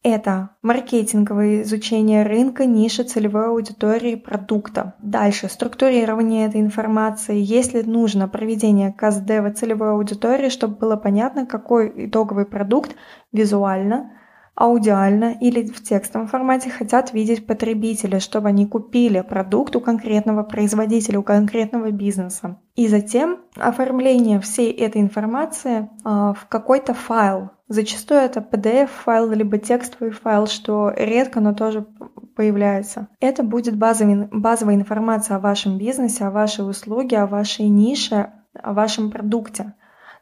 Это 0.03 0.51
маркетинговое 0.63 1.63
изучение 1.63 2.23
рынка, 2.23 2.65
ниши, 2.65 3.03
целевой 3.03 3.49
аудитории, 3.49 4.15
продукта. 4.15 4.95
Дальше 5.03 5.49
структурирование 5.51 6.47
этой 6.47 6.63
информации, 6.63 7.37
если 7.39 7.83
нужно 7.83 8.27
проведение 8.27 8.95
каздева 8.95 9.53
целевой 9.53 9.91
аудитории, 9.91 10.49
чтобы 10.49 10.77
было 10.77 10.97
понятно, 10.97 11.45
какой 11.45 12.07
итоговый 12.07 12.47
продукт 12.47 12.97
визуально 13.31 14.13
аудиально 14.61 15.37
или 15.41 15.67
в 15.67 15.83
текстовом 15.83 16.29
формате 16.29 16.71
хотят 16.71 17.15
видеть 17.15 17.47
потребители, 17.47 18.19
чтобы 18.19 18.49
они 18.49 18.67
купили 18.67 19.23
продукт 19.23 19.75
у 19.75 19.81
конкретного 19.81 20.43
производителя, 20.43 21.19
у 21.19 21.23
конкретного 21.23 21.91
бизнеса. 21.91 22.59
И 22.75 22.87
затем 22.87 23.41
оформление 23.57 24.39
всей 24.41 24.71
этой 24.71 25.01
информации 25.01 25.89
а, 26.05 26.35
в 26.35 26.47
какой-то 26.49 26.93
файл. 26.93 27.51
Зачастую 27.71 28.19
это 28.19 28.41
PDF-файл, 28.41 29.31
либо 29.31 29.57
текстовый 29.57 30.11
файл, 30.11 30.49
что 30.49 30.91
редко, 30.91 31.39
но 31.39 31.55
тоже 31.55 31.87
появляется. 32.35 33.07
Это 33.21 33.45
будет 33.45 33.77
базовый, 33.77 34.27
базовая 34.27 34.75
информация 34.75 35.37
о 35.37 35.41
вашем 35.41 35.79
бизнесе, 35.79 36.25
о 36.25 36.33
вашей 36.33 36.69
услуге, 36.69 37.19
о 37.19 37.29
вашей 37.29 37.69
нише, 37.69 38.33
о 38.61 38.73
вашем 38.73 39.13
продукте. 39.13 39.75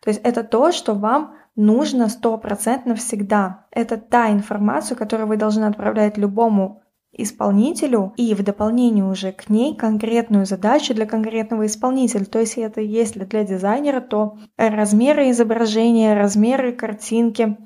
То 0.05 0.11
есть 0.11 0.21
это 0.25 0.45
то, 0.45 0.73
что 0.73 0.93
вам 0.93 1.37
нужно 1.57 2.11
стопроцентно 2.11 2.95
всегда. 2.95 3.65
Это 3.71 3.97
та 3.97 4.31
информация, 4.31 4.95
которую 4.95 5.29
вы 5.29 5.39
должны 5.39 5.65
отправлять 5.65 6.19
любому 6.19 6.83
исполнителю 7.13 8.13
и 8.17 8.35
в 8.35 8.43
дополнение 8.43 9.05
уже 9.05 9.33
к 9.33 9.49
ней 9.49 9.75
конкретную 9.75 10.47
задачу 10.47 10.95
для 10.95 11.07
конкретного 11.07 11.67
исполнителя. 11.67 12.25
То 12.25 12.39
есть 12.39 12.59
это 12.59 12.81
если 12.81 13.25
для 13.25 13.45
дизайнера, 13.45 14.01
то 14.01 14.39
размеры 14.57 15.31
изображения, 15.31 16.15
размеры 16.15 16.73
картинки, 16.73 17.57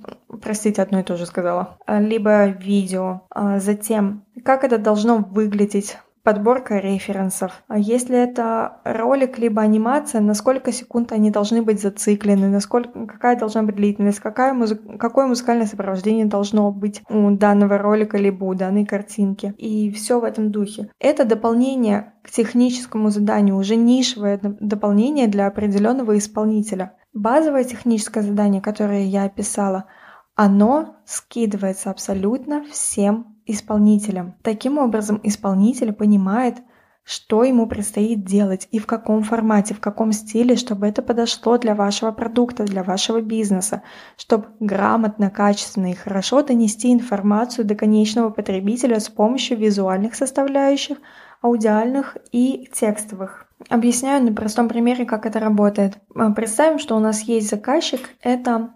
простите, 0.40 0.82
одно 0.82 1.00
и 1.00 1.02
то 1.02 1.16
же 1.16 1.26
сказала, 1.26 1.76
либо 1.86 2.46
видео. 2.46 3.22
А 3.30 3.58
затем, 3.58 4.24
как 4.44 4.64
это 4.64 4.78
должно 4.78 5.18
выглядеть, 5.18 5.98
подборка 6.22 6.78
референсов. 6.78 7.62
А 7.68 7.78
если 7.78 8.16
это 8.16 8.80
ролик 8.84 9.38
либо 9.38 9.62
анимация, 9.62 10.20
на 10.20 10.34
сколько 10.34 10.72
секунд 10.72 11.12
они 11.12 11.30
должны 11.30 11.62
быть 11.62 11.80
зациклены, 11.80 12.48
насколько, 12.48 13.06
какая 13.06 13.36
должна 13.36 13.62
быть 13.62 13.76
длительность, 13.76 14.20
какая 14.20 14.54
музы, 14.54 14.76
какое 14.98 15.26
музыкальное 15.26 15.66
сопровождение 15.66 16.26
должно 16.26 16.70
быть 16.70 17.02
у 17.08 17.30
данного 17.32 17.78
ролика 17.78 18.18
либо 18.18 18.44
у 18.44 18.54
данной 18.54 18.86
картинки. 18.86 19.54
И 19.58 19.90
все 19.90 20.20
в 20.20 20.24
этом 20.24 20.52
духе. 20.52 20.90
Это 21.00 21.24
дополнение 21.24 22.12
к 22.22 22.30
техническому 22.30 23.10
заданию, 23.10 23.56
уже 23.56 23.76
нишевое 23.76 24.38
дополнение 24.42 25.26
для 25.26 25.48
определенного 25.48 26.16
исполнителя. 26.18 26.94
Базовое 27.12 27.64
техническое 27.64 28.22
задание, 28.22 28.62
которое 28.62 29.04
я 29.04 29.24
описала, 29.24 29.86
оно 30.34 30.96
скидывается 31.04 31.90
абсолютно 31.90 32.64
всем 32.70 33.31
исполнителем. 33.46 34.34
Таким 34.42 34.78
образом, 34.78 35.20
исполнитель 35.22 35.92
понимает, 35.92 36.58
что 37.04 37.42
ему 37.42 37.66
предстоит 37.66 38.24
делать 38.24 38.68
и 38.70 38.78
в 38.78 38.86
каком 38.86 39.24
формате, 39.24 39.74
в 39.74 39.80
каком 39.80 40.12
стиле, 40.12 40.56
чтобы 40.56 40.86
это 40.86 41.02
подошло 41.02 41.58
для 41.58 41.74
вашего 41.74 42.12
продукта, 42.12 42.64
для 42.64 42.84
вашего 42.84 43.20
бизнеса, 43.20 43.82
чтобы 44.16 44.46
грамотно, 44.60 45.30
качественно 45.30 45.90
и 45.90 45.96
хорошо 45.96 46.42
донести 46.42 46.92
информацию 46.92 47.64
до 47.64 47.74
конечного 47.74 48.30
потребителя 48.30 49.00
с 49.00 49.08
помощью 49.08 49.58
визуальных 49.58 50.14
составляющих, 50.14 50.98
аудиальных 51.40 52.16
и 52.30 52.68
текстовых. 52.72 53.46
Объясняю 53.68 54.24
на 54.24 54.32
простом 54.32 54.68
примере, 54.68 55.04
как 55.04 55.26
это 55.26 55.40
работает. 55.40 55.98
Представим, 56.36 56.78
что 56.78 56.96
у 56.96 57.00
нас 57.00 57.22
есть 57.22 57.50
заказчик, 57.50 58.00
это 58.22 58.74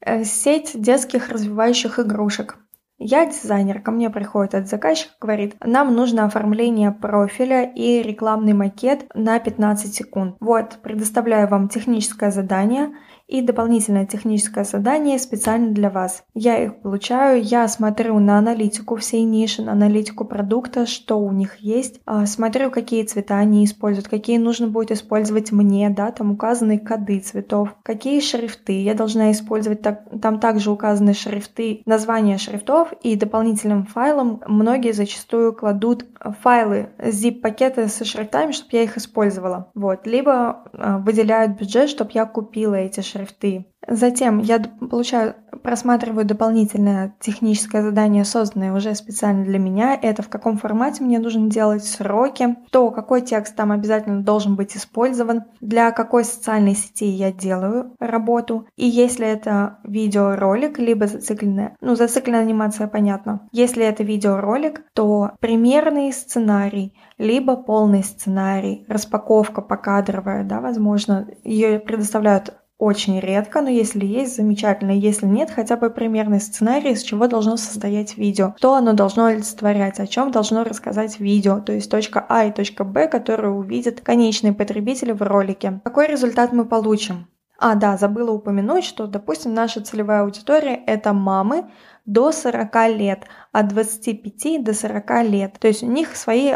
э, 0.00 0.24
сеть 0.24 0.72
детских 0.74 1.30
развивающих 1.30 1.98
игрушек. 1.98 2.58
Я 2.98 3.26
дизайнер, 3.26 3.82
ко 3.82 3.90
мне 3.90 4.08
приходит 4.08 4.54
этот 4.54 4.70
заказчик, 4.70 5.10
говорит, 5.20 5.54
нам 5.62 5.94
нужно 5.94 6.24
оформление 6.24 6.92
профиля 6.92 7.62
и 7.64 8.02
рекламный 8.02 8.54
макет 8.54 9.04
на 9.14 9.38
15 9.38 9.94
секунд. 9.94 10.36
Вот, 10.40 10.78
предоставляю 10.82 11.46
вам 11.48 11.68
техническое 11.68 12.30
задание, 12.30 12.94
и 13.28 13.40
дополнительное 13.40 14.06
техническое 14.06 14.64
задание 14.64 15.18
специально 15.18 15.72
для 15.72 15.90
вас. 15.90 16.24
Я 16.34 16.62
их 16.62 16.76
получаю, 16.76 17.42
я 17.42 17.66
смотрю 17.68 18.18
на 18.18 18.38
аналитику 18.38 18.96
всей 18.96 19.24
ниши, 19.24 19.62
на 19.62 19.72
аналитику 19.72 20.24
продукта, 20.24 20.86
что 20.86 21.18
у 21.18 21.32
них 21.32 21.56
есть, 21.56 22.00
а, 22.06 22.26
смотрю, 22.26 22.70
какие 22.70 23.02
цвета 23.04 23.36
они 23.36 23.64
используют, 23.64 24.08
какие 24.08 24.38
нужно 24.38 24.68
будет 24.68 24.92
использовать 24.92 25.50
мне, 25.52 25.90
да, 25.90 26.12
там 26.12 26.32
указаны 26.32 26.78
коды 26.78 27.20
цветов, 27.20 27.74
какие 27.82 28.20
шрифты. 28.20 28.82
Я 28.82 28.94
должна 28.94 29.32
использовать, 29.32 29.82
так, 29.82 30.04
там 30.22 30.38
также 30.38 30.70
указаны 30.70 31.12
шрифты, 31.12 31.82
названия 31.84 32.38
шрифтов 32.38 32.92
и 33.02 33.16
дополнительным 33.16 33.86
файлом 33.86 34.40
многие 34.46 34.92
зачастую 34.92 35.52
кладут 35.52 36.06
файлы 36.42 36.90
zip-пакеты 36.98 37.88
со 37.88 38.04
шрифтами, 38.04 38.52
чтобы 38.52 38.70
я 38.72 38.82
их 38.84 38.96
использовала, 38.96 39.70
вот, 39.74 40.06
либо 40.06 40.64
э, 40.72 40.98
выделяют 40.98 41.58
бюджет, 41.58 41.88
чтобы 41.88 42.10
я 42.14 42.24
купила 42.26 42.74
эти 42.74 43.00
шрифты 43.00 43.15
шрифты. 43.16 43.66
Затем 43.88 44.40
я 44.40 44.58
получаю, 44.58 45.36
просматриваю 45.62 46.26
дополнительное 46.26 47.14
техническое 47.20 47.82
задание, 47.82 48.24
созданное 48.24 48.72
уже 48.72 48.94
специально 48.96 49.44
для 49.44 49.60
меня. 49.60 49.96
Это 50.00 50.22
в 50.22 50.28
каком 50.28 50.58
формате 50.58 51.04
мне 51.04 51.20
нужно 51.20 51.48
делать, 51.48 51.84
сроки, 51.84 52.56
то 52.72 52.90
какой 52.90 53.20
текст 53.20 53.54
там 53.54 53.70
обязательно 53.70 54.22
должен 54.22 54.56
быть 54.56 54.76
использован, 54.76 55.44
для 55.60 55.92
какой 55.92 56.24
социальной 56.24 56.74
сети 56.74 57.06
я 57.06 57.30
делаю 57.30 57.94
работу. 58.00 58.66
И 58.76 58.86
если 58.86 59.26
это 59.26 59.78
видеоролик, 59.84 60.78
либо 60.78 61.06
зацикленная, 61.06 61.76
ну 61.80 61.94
зацикленная 61.94 62.42
анимация, 62.42 62.88
понятно. 62.88 63.48
Если 63.52 63.84
это 63.84 64.02
видеоролик, 64.02 64.82
то 64.94 65.30
примерный 65.38 66.12
сценарий, 66.12 66.92
либо 67.18 67.56
полный 67.56 68.02
сценарий, 68.02 68.84
распаковка 68.88 69.62
покадровая, 69.62 70.42
да, 70.42 70.60
возможно, 70.60 71.28
ее 71.44 71.78
предоставляют 71.78 72.54
очень 72.78 73.20
редко, 73.20 73.62
но 73.62 73.70
если 73.70 74.04
есть, 74.04 74.36
замечательно. 74.36 74.90
Если 74.90 75.24
нет, 75.24 75.50
хотя 75.50 75.76
бы 75.76 75.88
примерный 75.88 76.40
сценарий, 76.40 76.90
из 76.90 77.02
чего 77.02 77.26
должно 77.26 77.56
состоять 77.56 78.18
видео. 78.18 78.54
Что 78.58 78.74
оно 78.74 78.92
должно 78.92 79.26
олицетворять, 79.26 79.98
о 79.98 80.06
чем 80.06 80.30
должно 80.30 80.62
рассказать 80.62 81.18
видео, 81.18 81.60
то 81.60 81.72
есть 81.72 81.90
точка 81.90 82.24
А 82.28 82.44
и 82.44 82.52
точка 82.52 82.84
Б, 82.84 83.08
которую 83.08 83.54
увидят 83.54 84.02
конечные 84.02 84.52
потребители 84.52 85.12
в 85.12 85.22
ролике. 85.22 85.80
Какой 85.84 86.06
результат 86.06 86.52
мы 86.52 86.66
получим? 86.66 87.28
А, 87.58 87.74
да, 87.74 87.96
забыла 87.96 88.32
упомянуть, 88.32 88.84
что, 88.84 89.06
допустим, 89.06 89.54
наша 89.54 89.80
целевая 89.80 90.22
аудитория— 90.22 90.74
это 90.86 91.14
мамы, 91.14 91.64
до 92.04 92.30
40 92.30 92.88
лет, 92.88 93.24
от 93.56 93.68
25 93.68 94.62
до 94.62 94.74
40 94.74 95.22
лет. 95.22 95.58
То 95.58 95.66
есть 95.68 95.82
у 95.82 95.86
них 95.86 96.14
свои 96.14 96.52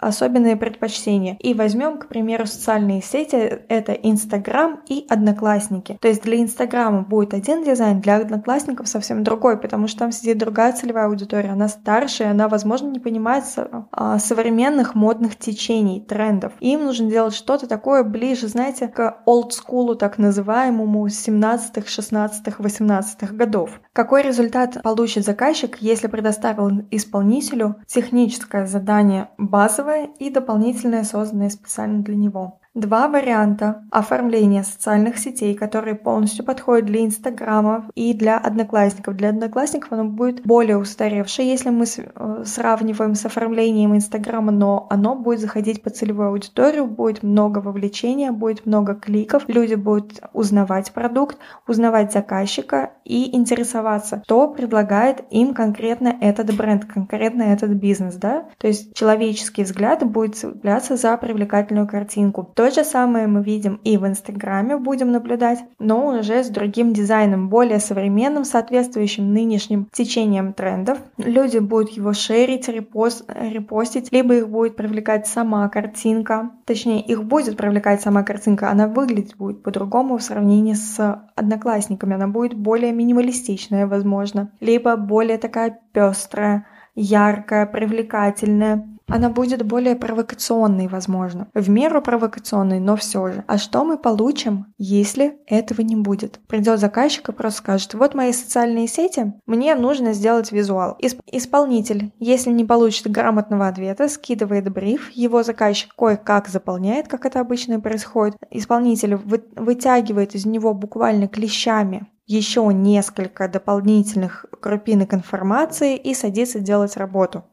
особенные 0.00 0.56
предпочтения. 0.56 1.36
И 1.40 1.54
возьмем, 1.54 1.98
к 1.98 2.08
примеру, 2.08 2.46
социальные 2.46 3.02
сети, 3.02 3.36
это 3.36 3.92
Инстаграм 3.92 4.80
и 4.88 5.06
Одноклассники. 5.08 5.98
То 6.00 6.08
есть 6.08 6.22
для 6.22 6.40
Инстаграма 6.40 7.02
будет 7.02 7.34
один 7.34 7.64
дизайн, 7.64 8.00
для 8.00 8.16
Одноклассников 8.16 8.88
совсем 8.88 9.22
другой, 9.22 9.58
потому 9.58 9.86
что 9.86 10.00
там 10.00 10.12
сидит 10.12 10.38
другая 10.38 10.72
целевая 10.72 11.06
аудитория, 11.06 11.50
она 11.50 11.68
старше, 11.68 12.24
она, 12.24 12.48
возможно, 12.48 12.88
не 12.88 13.00
понимает 13.00 13.44
а, 13.92 14.18
современных 14.18 14.94
модных 14.94 15.36
течений, 15.36 16.00
трендов. 16.00 16.52
Им 16.60 16.84
нужно 16.84 17.10
делать 17.10 17.34
что-то 17.34 17.66
такое 17.66 18.02
ближе, 18.02 18.48
знаете, 18.48 18.88
к 18.88 19.22
олдскулу, 19.24 19.94
так 19.94 20.18
называемому 20.18 21.06
17-х, 21.06 21.86
16-х, 21.86 22.62
18-х 22.62 23.34
годов. 23.34 23.80
Какой 23.92 24.22
результат 24.22 24.82
получит 24.82 25.24
заказчик, 25.24 25.76
если 25.80 26.06
предоставил 26.42 26.84
исполнителю 26.90 27.76
техническое 27.86 28.66
задание 28.66 29.30
базовое 29.38 30.10
и 30.18 30.28
дополнительное, 30.28 31.04
созданное 31.04 31.50
специально 31.50 32.02
для 32.02 32.16
него? 32.16 32.58
Два 32.74 33.06
варианта 33.08 33.84
оформления 33.90 34.62
социальных 34.62 35.18
сетей, 35.18 35.54
которые 35.54 35.94
полностью 35.94 36.42
подходят 36.42 36.86
для 36.86 37.04
Инстаграма 37.04 37.90
и 37.94 38.14
для 38.14 38.38
Одноклассников. 38.38 39.14
Для 39.14 39.28
Одноклассников 39.28 39.92
оно 39.92 40.04
будет 40.04 40.42
более 40.46 40.78
устаревшее, 40.78 41.50
если 41.50 41.68
мы 41.68 41.84
э, 41.84 42.44
сравниваем 42.46 43.14
с 43.14 43.26
оформлением 43.26 43.94
Инстаграма, 43.94 44.52
но 44.52 44.86
оно 44.88 45.14
будет 45.14 45.40
заходить 45.40 45.82
по 45.82 45.90
целевую 45.90 46.28
аудиторию, 46.28 46.86
будет 46.86 47.22
много 47.22 47.58
вовлечения, 47.58 48.32
будет 48.32 48.64
много 48.64 48.94
кликов, 48.94 49.44
люди 49.48 49.74
будут 49.74 50.20
узнавать 50.32 50.92
продукт, 50.92 51.36
узнавать 51.68 52.10
заказчика 52.14 52.92
и 53.04 53.36
интересоваться, 53.36 54.22
что 54.24 54.48
предлагает 54.48 55.22
им 55.28 55.52
конкретно 55.52 56.16
этот 56.22 56.56
бренд, 56.56 56.86
конкретно 56.86 57.42
этот 57.42 57.72
бизнес, 57.72 58.14
да? 58.14 58.48
То 58.56 58.66
есть 58.66 58.94
человеческий 58.94 59.64
взгляд 59.64 60.02
будет 60.10 60.36
цепляться 60.36 60.96
за 60.96 61.18
привлекательную 61.18 61.86
картинку 61.86 62.50
то 62.62 62.70
же 62.70 62.84
самое 62.84 63.26
мы 63.26 63.42
видим 63.42 63.80
и 63.82 63.96
в 63.96 64.06
Инстаграме 64.06 64.76
будем 64.76 65.10
наблюдать, 65.10 65.64
но 65.80 66.16
уже 66.20 66.44
с 66.44 66.48
другим 66.48 66.92
дизайном, 66.92 67.48
более 67.48 67.80
современным, 67.80 68.44
соответствующим 68.44 69.34
нынешним 69.34 69.88
течениям 69.90 70.52
трендов. 70.52 70.98
Люди 71.18 71.58
будут 71.58 71.90
его 71.90 72.12
шерить, 72.12 72.68
репост, 72.68 73.28
репостить, 73.28 74.12
либо 74.12 74.36
их 74.36 74.48
будет 74.48 74.76
привлекать 74.76 75.26
сама 75.26 75.68
картинка. 75.70 76.52
Точнее, 76.64 77.00
их 77.00 77.24
будет 77.24 77.56
привлекать 77.56 78.00
сама 78.00 78.22
картинка, 78.22 78.70
она 78.70 78.86
выглядеть 78.86 79.36
будет 79.36 79.64
по-другому 79.64 80.18
в 80.18 80.22
сравнении 80.22 80.74
с 80.74 81.00
одноклассниками. 81.34 82.14
Она 82.14 82.28
будет 82.28 82.54
более 82.54 82.92
минималистичная, 82.92 83.88
возможно, 83.88 84.52
либо 84.60 84.94
более 84.94 85.38
такая 85.38 85.80
пестрая, 85.92 86.64
яркая, 86.94 87.66
привлекательная. 87.66 88.91
Она 89.12 89.28
будет 89.28 89.62
более 89.66 89.94
провокационной, 89.94 90.88
возможно. 90.88 91.48
В 91.52 91.68
меру 91.68 92.00
провокационной, 92.00 92.80
но 92.80 92.96
все 92.96 93.28
же. 93.30 93.44
А 93.46 93.58
что 93.58 93.84
мы 93.84 93.98
получим, 93.98 94.72
если 94.78 95.36
этого 95.46 95.82
не 95.82 95.96
будет? 95.96 96.40
Придет 96.48 96.80
заказчик 96.80 97.28
и 97.28 97.32
просто 97.32 97.58
скажет, 97.58 97.92
вот 97.92 98.14
мои 98.14 98.32
социальные 98.32 98.88
сети, 98.88 99.34
мне 99.44 99.74
нужно 99.74 100.14
сделать 100.14 100.50
визуал. 100.50 100.96
Исп- 101.02 101.20
исполнитель, 101.30 102.10
если 102.18 102.48
не 102.50 102.64
получит 102.64 103.10
грамотного 103.10 103.68
ответа, 103.68 104.08
скидывает 104.08 104.72
бриф, 104.72 105.10
его 105.10 105.42
заказчик 105.42 105.94
кое-как 105.94 106.48
заполняет, 106.48 107.08
как 107.08 107.26
это 107.26 107.40
обычно 107.40 107.80
происходит. 107.80 108.36
Исполнитель 108.50 109.16
вы- 109.16 109.44
вытягивает 109.56 110.34
из 110.34 110.46
него 110.46 110.72
буквально 110.72 111.28
клещами 111.28 112.08
еще 112.26 112.66
несколько 112.72 113.46
дополнительных 113.46 114.46
крупинок 114.60 115.12
информации 115.12 115.96
и 115.96 116.14
садится 116.14 116.60
делать 116.60 116.96
работу 116.96 117.44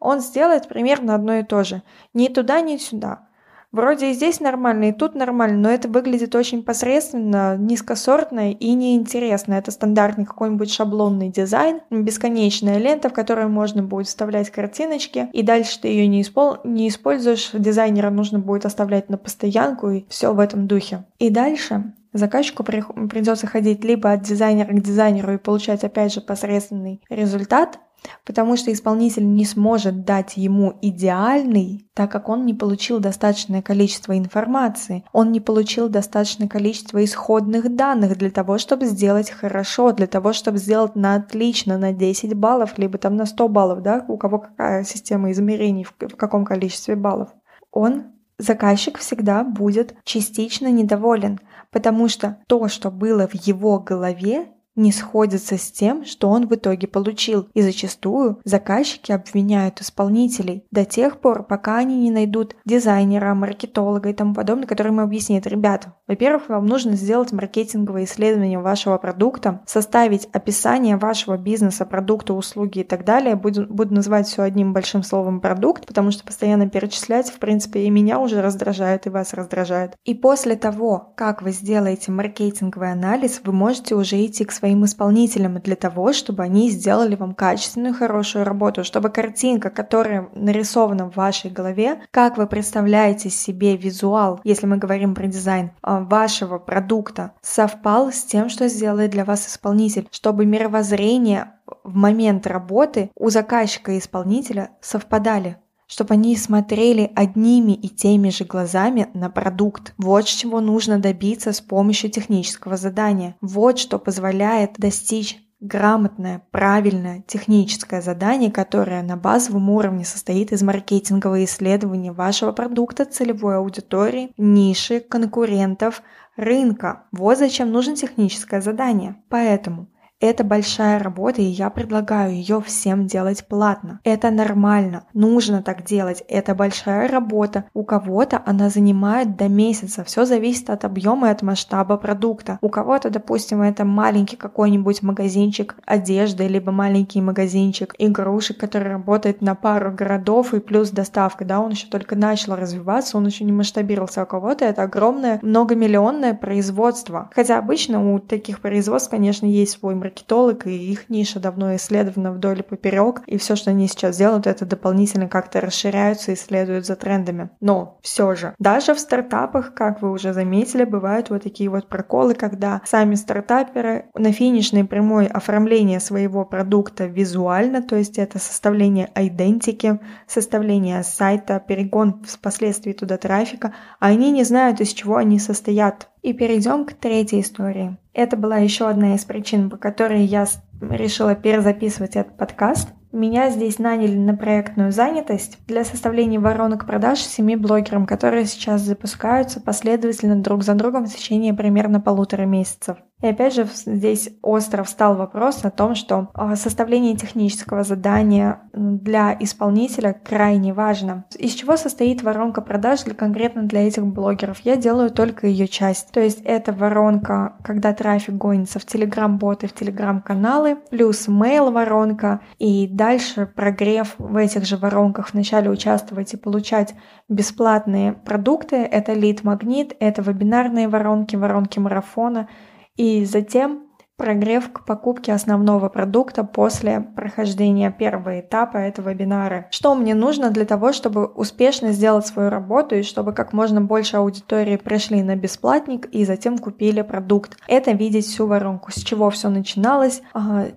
он 0.00 0.20
сделает 0.20 0.66
примерно 0.66 1.14
одно 1.14 1.34
и 1.34 1.44
то 1.44 1.62
же. 1.62 1.82
Ни 2.14 2.28
туда, 2.28 2.60
ни 2.60 2.78
сюда. 2.78 3.28
Вроде 3.72 4.10
и 4.10 4.14
здесь 4.14 4.40
нормально, 4.40 4.88
и 4.88 4.92
тут 4.92 5.14
нормально, 5.14 5.56
но 5.58 5.70
это 5.70 5.86
выглядит 5.86 6.34
очень 6.34 6.64
посредственно, 6.64 7.56
низкосортно 7.56 8.50
и 8.50 8.72
неинтересно. 8.72 9.54
Это 9.54 9.70
стандартный 9.70 10.24
какой-нибудь 10.24 10.72
шаблонный 10.72 11.28
дизайн, 11.28 11.80
бесконечная 11.88 12.78
лента, 12.78 13.10
в 13.10 13.12
которую 13.12 13.48
можно 13.48 13.84
будет 13.84 14.08
вставлять 14.08 14.50
картиночки, 14.50 15.28
и 15.32 15.42
дальше 15.42 15.80
ты 15.80 15.88
ее 15.88 16.08
не, 16.08 16.22
испол... 16.22 16.56
не 16.64 16.88
используешь, 16.88 17.50
дизайнера 17.52 18.10
нужно 18.10 18.40
будет 18.40 18.66
оставлять 18.66 19.08
на 19.08 19.18
постоянку, 19.18 19.90
и 19.90 20.04
все 20.08 20.34
в 20.34 20.40
этом 20.40 20.66
духе. 20.66 21.04
И 21.20 21.30
дальше 21.30 21.94
заказчику 22.12 22.64
при... 22.64 22.82
придется 23.08 23.46
ходить 23.46 23.84
либо 23.84 24.10
от 24.10 24.22
дизайнера 24.22 24.72
к 24.72 24.82
дизайнеру 24.82 25.34
и 25.34 25.38
получать 25.38 25.84
опять 25.84 26.12
же 26.12 26.20
посредственный 26.20 27.00
результат, 27.08 27.78
потому 28.24 28.56
что 28.56 28.72
исполнитель 28.72 29.26
не 29.26 29.44
сможет 29.44 30.04
дать 30.04 30.36
ему 30.36 30.78
идеальный, 30.82 31.86
так 31.94 32.10
как 32.10 32.28
он 32.28 32.46
не 32.46 32.54
получил 32.54 32.98
достаточное 32.98 33.62
количество 33.62 34.16
информации, 34.16 35.04
он 35.12 35.32
не 35.32 35.40
получил 35.40 35.88
достаточное 35.88 36.48
количество 36.48 37.04
исходных 37.04 37.74
данных 37.74 38.16
для 38.16 38.30
того, 38.30 38.58
чтобы 38.58 38.86
сделать 38.86 39.30
хорошо, 39.30 39.92
для 39.92 40.06
того, 40.06 40.32
чтобы 40.32 40.58
сделать 40.58 40.96
на 40.96 41.14
отлично, 41.14 41.78
на 41.78 41.92
10 41.92 42.34
баллов, 42.34 42.78
либо 42.78 42.98
там 42.98 43.16
на 43.16 43.26
100 43.26 43.48
баллов, 43.48 43.82
да, 43.82 44.04
у 44.08 44.16
кого 44.16 44.38
какая 44.38 44.84
система 44.84 45.30
измерений, 45.32 45.84
в 45.84 46.16
каком 46.16 46.44
количестве 46.44 46.96
баллов. 46.96 47.30
Он 47.70 48.04
заказчик 48.38 48.98
всегда 48.98 49.44
будет 49.44 49.94
частично 50.04 50.70
недоволен, 50.70 51.40
потому 51.70 52.08
что 52.08 52.38
то, 52.46 52.68
что 52.68 52.90
было 52.90 53.28
в 53.28 53.34
его 53.34 53.78
голове, 53.78 54.48
не 54.80 54.92
сходится 54.92 55.56
с 55.56 55.70
тем, 55.70 56.04
что 56.04 56.28
он 56.28 56.48
в 56.48 56.54
итоге 56.54 56.88
получил, 56.88 57.48
и 57.54 57.62
зачастую 57.62 58.40
заказчики 58.44 59.12
обвиняют 59.12 59.80
исполнителей 59.80 60.64
до 60.70 60.84
тех 60.84 61.20
пор, 61.20 61.44
пока 61.44 61.76
они 61.76 61.98
не 61.98 62.10
найдут 62.10 62.56
дизайнера, 62.64 63.34
маркетолога 63.34 64.08
и 64.08 64.14
тому 64.14 64.34
подобное, 64.34 64.66
который 64.66 64.88
им 64.88 65.00
объяснит, 65.00 65.46
ребята, 65.46 65.94
во-первых, 66.06 66.48
вам 66.48 66.66
нужно 66.66 66.96
сделать 66.96 67.32
маркетинговое 67.32 68.04
исследование 68.04 68.58
вашего 68.58 68.98
продукта, 68.98 69.60
составить 69.66 70.28
описание 70.32 70.96
вашего 70.96 71.36
бизнеса, 71.36 71.84
продукта, 71.84 72.34
услуги 72.34 72.80
и 72.80 72.84
так 72.84 73.04
далее. 73.04 73.36
Буду, 73.36 73.66
буду 73.66 73.94
называть 73.94 74.26
все 74.26 74.42
одним 74.42 74.72
большим 74.72 75.02
словом 75.02 75.40
продукт, 75.40 75.86
потому 75.86 76.10
что 76.10 76.24
постоянно 76.24 76.68
перечислять, 76.68 77.30
в 77.30 77.38
принципе, 77.38 77.84
и 77.84 77.90
меня 77.90 78.18
уже 78.18 78.40
раздражает, 78.40 79.06
и 79.06 79.10
вас 79.10 79.34
раздражает. 79.34 79.94
И 80.04 80.14
после 80.14 80.56
того, 80.56 81.12
как 81.16 81.42
вы 81.42 81.52
сделаете 81.52 82.12
маркетинговый 82.12 82.92
анализ, 82.92 83.40
вы 83.44 83.52
можете 83.52 83.94
уже 83.94 84.24
идти 84.24 84.44
к 84.44 84.52
своим 84.52 84.69
исполнителям 84.84 85.60
для 85.60 85.76
того, 85.76 86.12
чтобы 86.12 86.42
они 86.42 86.70
сделали 86.70 87.16
вам 87.16 87.34
качественную, 87.34 87.94
хорошую 87.94 88.44
работу, 88.44 88.84
чтобы 88.84 89.10
картинка, 89.10 89.70
которая 89.70 90.28
нарисована 90.34 91.10
в 91.10 91.16
вашей 91.16 91.50
голове, 91.50 92.00
как 92.10 92.36
вы 92.36 92.46
представляете 92.46 93.30
себе 93.30 93.76
визуал, 93.76 94.40
если 94.44 94.66
мы 94.66 94.76
говорим 94.76 95.14
про 95.14 95.26
дизайн, 95.26 95.72
а, 95.82 96.00
вашего 96.00 96.58
продукта 96.58 97.32
совпал 97.42 98.12
с 98.12 98.24
тем, 98.24 98.48
что 98.48 98.68
сделает 98.68 99.10
для 99.10 99.24
вас 99.24 99.46
исполнитель, 99.46 100.08
чтобы 100.10 100.46
мировоззрение 100.46 101.52
в 101.84 101.94
момент 101.94 102.46
работы 102.46 103.10
у 103.14 103.30
заказчика 103.30 103.92
и 103.92 103.98
исполнителя 103.98 104.70
совпадали 104.80 105.58
чтобы 105.90 106.14
они 106.14 106.36
смотрели 106.36 107.10
одними 107.16 107.72
и 107.72 107.88
теми 107.88 108.30
же 108.30 108.44
глазами 108.44 109.08
на 109.12 109.28
продукт. 109.28 109.92
Вот 109.98 110.24
чего 110.24 110.60
нужно 110.60 111.00
добиться 111.00 111.52
с 111.52 111.60
помощью 111.60 112.10
технического 112.10 112.76
задания. 112.76 113.34
Вот 113.40 113.80
что 113.80 113.98
позволяет 113.98 114.74
достичь 114.78 115.38
грамотное, 115.58 116.42
правильное 116.52 117.24
техническое 117.26 118.00
задание, 118.02 118.52
которое 118.52 119.02
на 119.02 119.16
базовом 119.16 119.68
уровне 119.68 120.04
состоит 120.04 120.52
из 120.52 120.62
маркетингового 120.62 121.44
исследования 121.44 122.12
вашего 122.12 122.52
продукта, 122.52 123.04
целевой 123.04 123.56
аудитории, 123.56 124.30
ниши, 124.38 125.00
конкурентов, 125.00 126.02
рынка. 126.36 127.02
Вот 127.10 127.36
зачем 127.36 127.72
нужно 127.72 127.96
техническое 127.96 128.60
задание. 128.60 129.16
Поэтому 129.28 129.88
это 130.20 130.44
большая 130.44 130.98
работа, 130.98 131.40
и 131.40 131.46
я 131.46 131.70
предлагаю 131.70 132.32
ее 132.32 132.60
всем 132.60 133.06
делать 133.06 133.46
платно. 133.46 134.00
Это 134.04 134.30
нормально, 134.30 135.04
нужно 135.14 135.62
так 135.62 135.84
делать. 135.84 136.22
Это 136.28 136.54
большая 136.54 137.08
работа. 137.08 137.64
У 137.72 137.84
кого-то 137.84 138.42
она 138.44 138.68
занимает 138.68 139.36
до 139.36 139.48
месяца. 139.48 140.04
Все 140.04 140.26
зависит 140.26 140.68
от 140.68 140.84
объема 140.84 141.28
и 141.28 141.30
от 141.30 141.42
масштаба 141.42 141.96
продукта. 141.96 142.58
У 142.60 142.68
кого-то, 142.68 143.08
допустим, 143.08 143.62
это 143.62 143.84
маленький 143.84 144.36
какой-нибудь 144.36 145.02
магазинчик 145.02 145.76
одежды, 145.86 146.46
либо 146.48 146.70
маленький 146.70 147.22
магазинчик 147.22 147.94
игрушек, 147.98 148.58
который 148.58 148.92
работает 148.92 149.40
на 149.40 149.54
пару 149.54 149.90
городов 149.90 150.52
и 150.52 150.60
плюс 150.60 150.90
доставка. 150.90 151.44
Да, 151.44 151.60
он 151.60 151.70
еще 151.70 151.86
только 151.86 152.14
начал 152.14 152.56
развиваться, 152.56 153.16
он 153.16 153.26
еще 153.26 153.44
не 153.44 153.52
масштабировался. 153.52 154.20
А 154.20 154.24
у 154.24 154.26
кого-то 154.26 154.66
это 154.66 154.82
огромное 154.82 155.38
многомиллионное 155.42 156.34
производство. 156.34 157.30
Хотя 157.34 157.58
обычно 157.58 158.12
у 158.12 158.18
таких 158.18 158.60
производств, 158.60 159.10
конечно, 159.10 159.46
есть 159.46 159.72
свой 159.72 159.94
маркетолог, 160.10 160.66
и 160.66 160.92
их 160.92 161.08
ниша 161.08 161.40
давно 161.40 161.76
исследована 161.76 162.32
вдоль 162.32 162.60
и 162.60 162.62
поперек, 162.62 163.22
и 163.26 163.38
все, 163.38 163.56
что 163.56 163.70
они 163.70 163.86
сейчас 163.86 164.16
делают, 164.16 164.46
это 164.46 164.66
дополнительно 164.66 165.28
как-то 165.28 165.60
расширяются 165.60 166.32
и 166.32 166.36
следуют 166.36 166.86
за 166.86 166.96
трендами. 166.96 167.50
Но 167.60 167.98
все 168.02 168.34
же, 168.34 168.54
даже 168.58 168.94
в 168.94 168.98
стартапах, 168.98 169.74
как 169.74 170.02
вы 170.02 170.10
уже 170.10 170.32
заметили, 170.32 170.84
бывают 170.84 171.30
вот 171.30 171.42
такие 171.42 171.70
вот 171.70 171.88
проколы, 171.88 172.34
когда 172.34 172.80
сами 172.84 173.14
стартаперы 173.14 174.06
на 174.14 174.32
финишной 174.32 174.84
прямой 174.84 175.26
оформление 175.26 176.00
своего 176.00 176.44
продукта 176.44 177.06
визуально, 177.06 177.82
то 177.82 177.96
есть 177.96 178.18
это 178.18 178.38
составление 178.38 179.10
идентики, 179.14 180.00
составление 180.26 181.02
сайта, 181.02 181.62
перегон 181.66 182.24
впоследствии 182.24 182.92
туда 182.92 183.16
трафика, 183.16 183.74
а 184.00 184.08
они 184.08 184.32
не 184.32 184.44
знают, 184.44 184.80
из 184.80 184.92
чего 184.92 185.16
они 185.16 185.38
состоят. 185.38 186.08
И 186.22 186.32
перейдем 186.32 186.84
к 186.84 186.92
третьей 186.92 187.40
истории. 187.40 187.96
Это 188.12 188.36
была 188.36 188.58
еще 188.58 188.88
одна 188.88 189.14
из 189.14 189.24
причин, 189.24 189.70
по 189.70 189.76
которой 189.76 190.24
я 190.24 190.46
решила 190.80 191.34
перезаписывать 191.34 192.16
этот 192.16 192.36
подкаст. 192.36 192.88
Меня 193.12 193.50
здесь 193.50 193.78
наняли 193.78 194.16
на 194.16 194.36
проектную 194.36 194.92
занятость 194.92 195.58
для 195.66 195.84
составления 195.84 196.38
воронок 196.38 196.86
продаж 196.86 197.18
семи 197.18 197.56
блогерам, 197.56 198.06
которые 198.06 198.46
сейчас 198.46 198.82
запускаются 198.82 199.60
последовательно 199.60 200.36
друг 200.36 200.62
за 200.62 200.74
другом 200.74 201.06
в 201.06 201.14
течение 201.14 201.52
примерно 201.52 202.00
полутора 202.00 202.42
месяцев. 202.42 202.98
И 203.22 203.26
опять 203.26 203.54
же 203.54 203.66
здесь 203.84 204.30
остро 204.42 204.82
встал 204.82 205.14
вопрос 205.14 205.64
о 205.64 205.70
том, 205.70 205.94
что 205.94 206.28
а, 206.32 206.56
составление 206.56 207.16
технического 207.16 207.84
задания 207.84 208.62
для 208.72 209.36
исполнителя 209.38 210.14
крайне 210.24 210.72
важно. 210.72 211.26
Из 211.38 211.52
чего 211.52 211.76
состоит 211.76 212.22
воронка 212.22 212.62
продаж 212.62 213.02
для, 213.02 213.14
конкретно 213.14 213.64
для 213.64 213.86
этих 213.86 214.06
блогеров? 214.06 214.60
Я 214.60 214.76
делаю 214.76 215.10
только 215.10 215.46
ее 215.46 215.68
часть. 215.68 216.10
То 216.12 216.20
есть 216.20 216.40
это 216.44 216.72
воронка, 216.72 217.56
когда 217.62 217.92
трафик 217.92 218.36
гонится 218.36 218.78
в 218.78 218.86
Telegram-боты, 218.86 219.66
в 219.68 219.74
Telegram-каналы, 219.74 220.78
плюс 220.90 221.28
mail 221.28 221.70
воронка 221.70 222.40
и 222.58 222.86
дальше 223.00 223.46
прогрев 223.46 224.14
в 224.18 224.36
этих 224.36 224.66
же 224.66 224.76
воронках 224.76 225.32
вначале 225.32 225.70
участвовать 225.70 226.34
и 226.34 226.36
получать 226.36 226.94
бесплатные 227.30 228.12
продукты. 228.12 228.76
Это 228.76 229.14
лид-магнит, 229.14 229.96
это 230.00 230.20
вебинарные 230.20 230.86
воронки, 230.86 231.36
воронки 231.36 231.78
марафона— 231.78 232.46
и 233.00 233.24
затем 233.24 233.86
прогрев 234.18 234.70
к 234.70 234.84
покупке 234.84 235.32
основного 235.32 235.88
продукта 235.88 236.44
после 236.44 237.00
прохождения 237.00 237.90
первого 237.90 238.40
этапа 238.40 238.76
этого 238.76 239.08
вебинара. 239.08 239.66
Что 239.70 239.94
мне 239.94 240.14
нужно 240.14 240.50
для 240.50 240.66
того, 240.66 240.92
чтобы 240.92 241.24
успешно 241.24 241.92
сделать 241.92 242.26
свою 242.26 242.50
работу 242.50 242.96
и 242.96 243.02
чтобы 243.02 243.32
как 243.32 243.54
можно 243.54 243.80
больше 243.80 244.18
аудитории 244.18 244.76
пришли 244.76 245.22
на 245.22 245.36
бесплатник 245.36 246.04
и 246.12 246.26
затем 246.26 246.58
купили 246.58 247.00
продукт. 247.00 247.56
Это 247.66 247.92
видеть 247.92 248.26
всю 248.26 248.46
воронку, 248.46 248.90
с 248.90 248.96
чего 248.96 249.30
все 249.30 249.48
начиналось, 249.48 250.20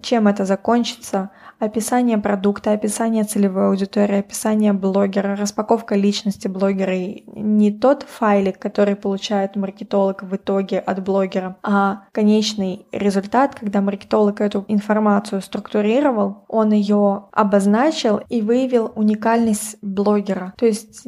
чем 0.02 0.30
это 0.30 0.46
закончится, 0.46 1.32
описание 1.64 2.18
продукта, 2.18 2.72
описание 2.72 3.24
целевой 3.24 3.68
аудитории, 3.68 4.20
описание 4.20 4.74
блогера, 4.74 5.36
распаковка 5.36 5.96
личности 5.96 6.48
блогера. 6.48 6.96
И 6.96 7.24
не 7.28 7.72
тот 7.72 8.04
файлик, 8.04 8.60
который 8.60 8.96
получает 8.96 9.56
маркетолог 9.56 10.24
в 10.24 10.36
итоге 10.36 10.80
от 10.80 11.04
блогера, 11.04 11.58
а 11.64 12.04
конечный 12.12 12.86
результат, 12.92 13.56
когда 13.56 13.82
маркетолог 13.82 14.42
эту 14.42 14.66
информацию 14.68 15.42
структурировал, 15.42 16.46
он 16.48 16.72
ее 16.72 17.26
обозначил 17.32 18.22
и 18.30 18.42
выявил 18.42 18.92
уникальность 18.96 19.78
блогера. 19.82 20.54
То 20.58 20.66
есть 20.66 21.06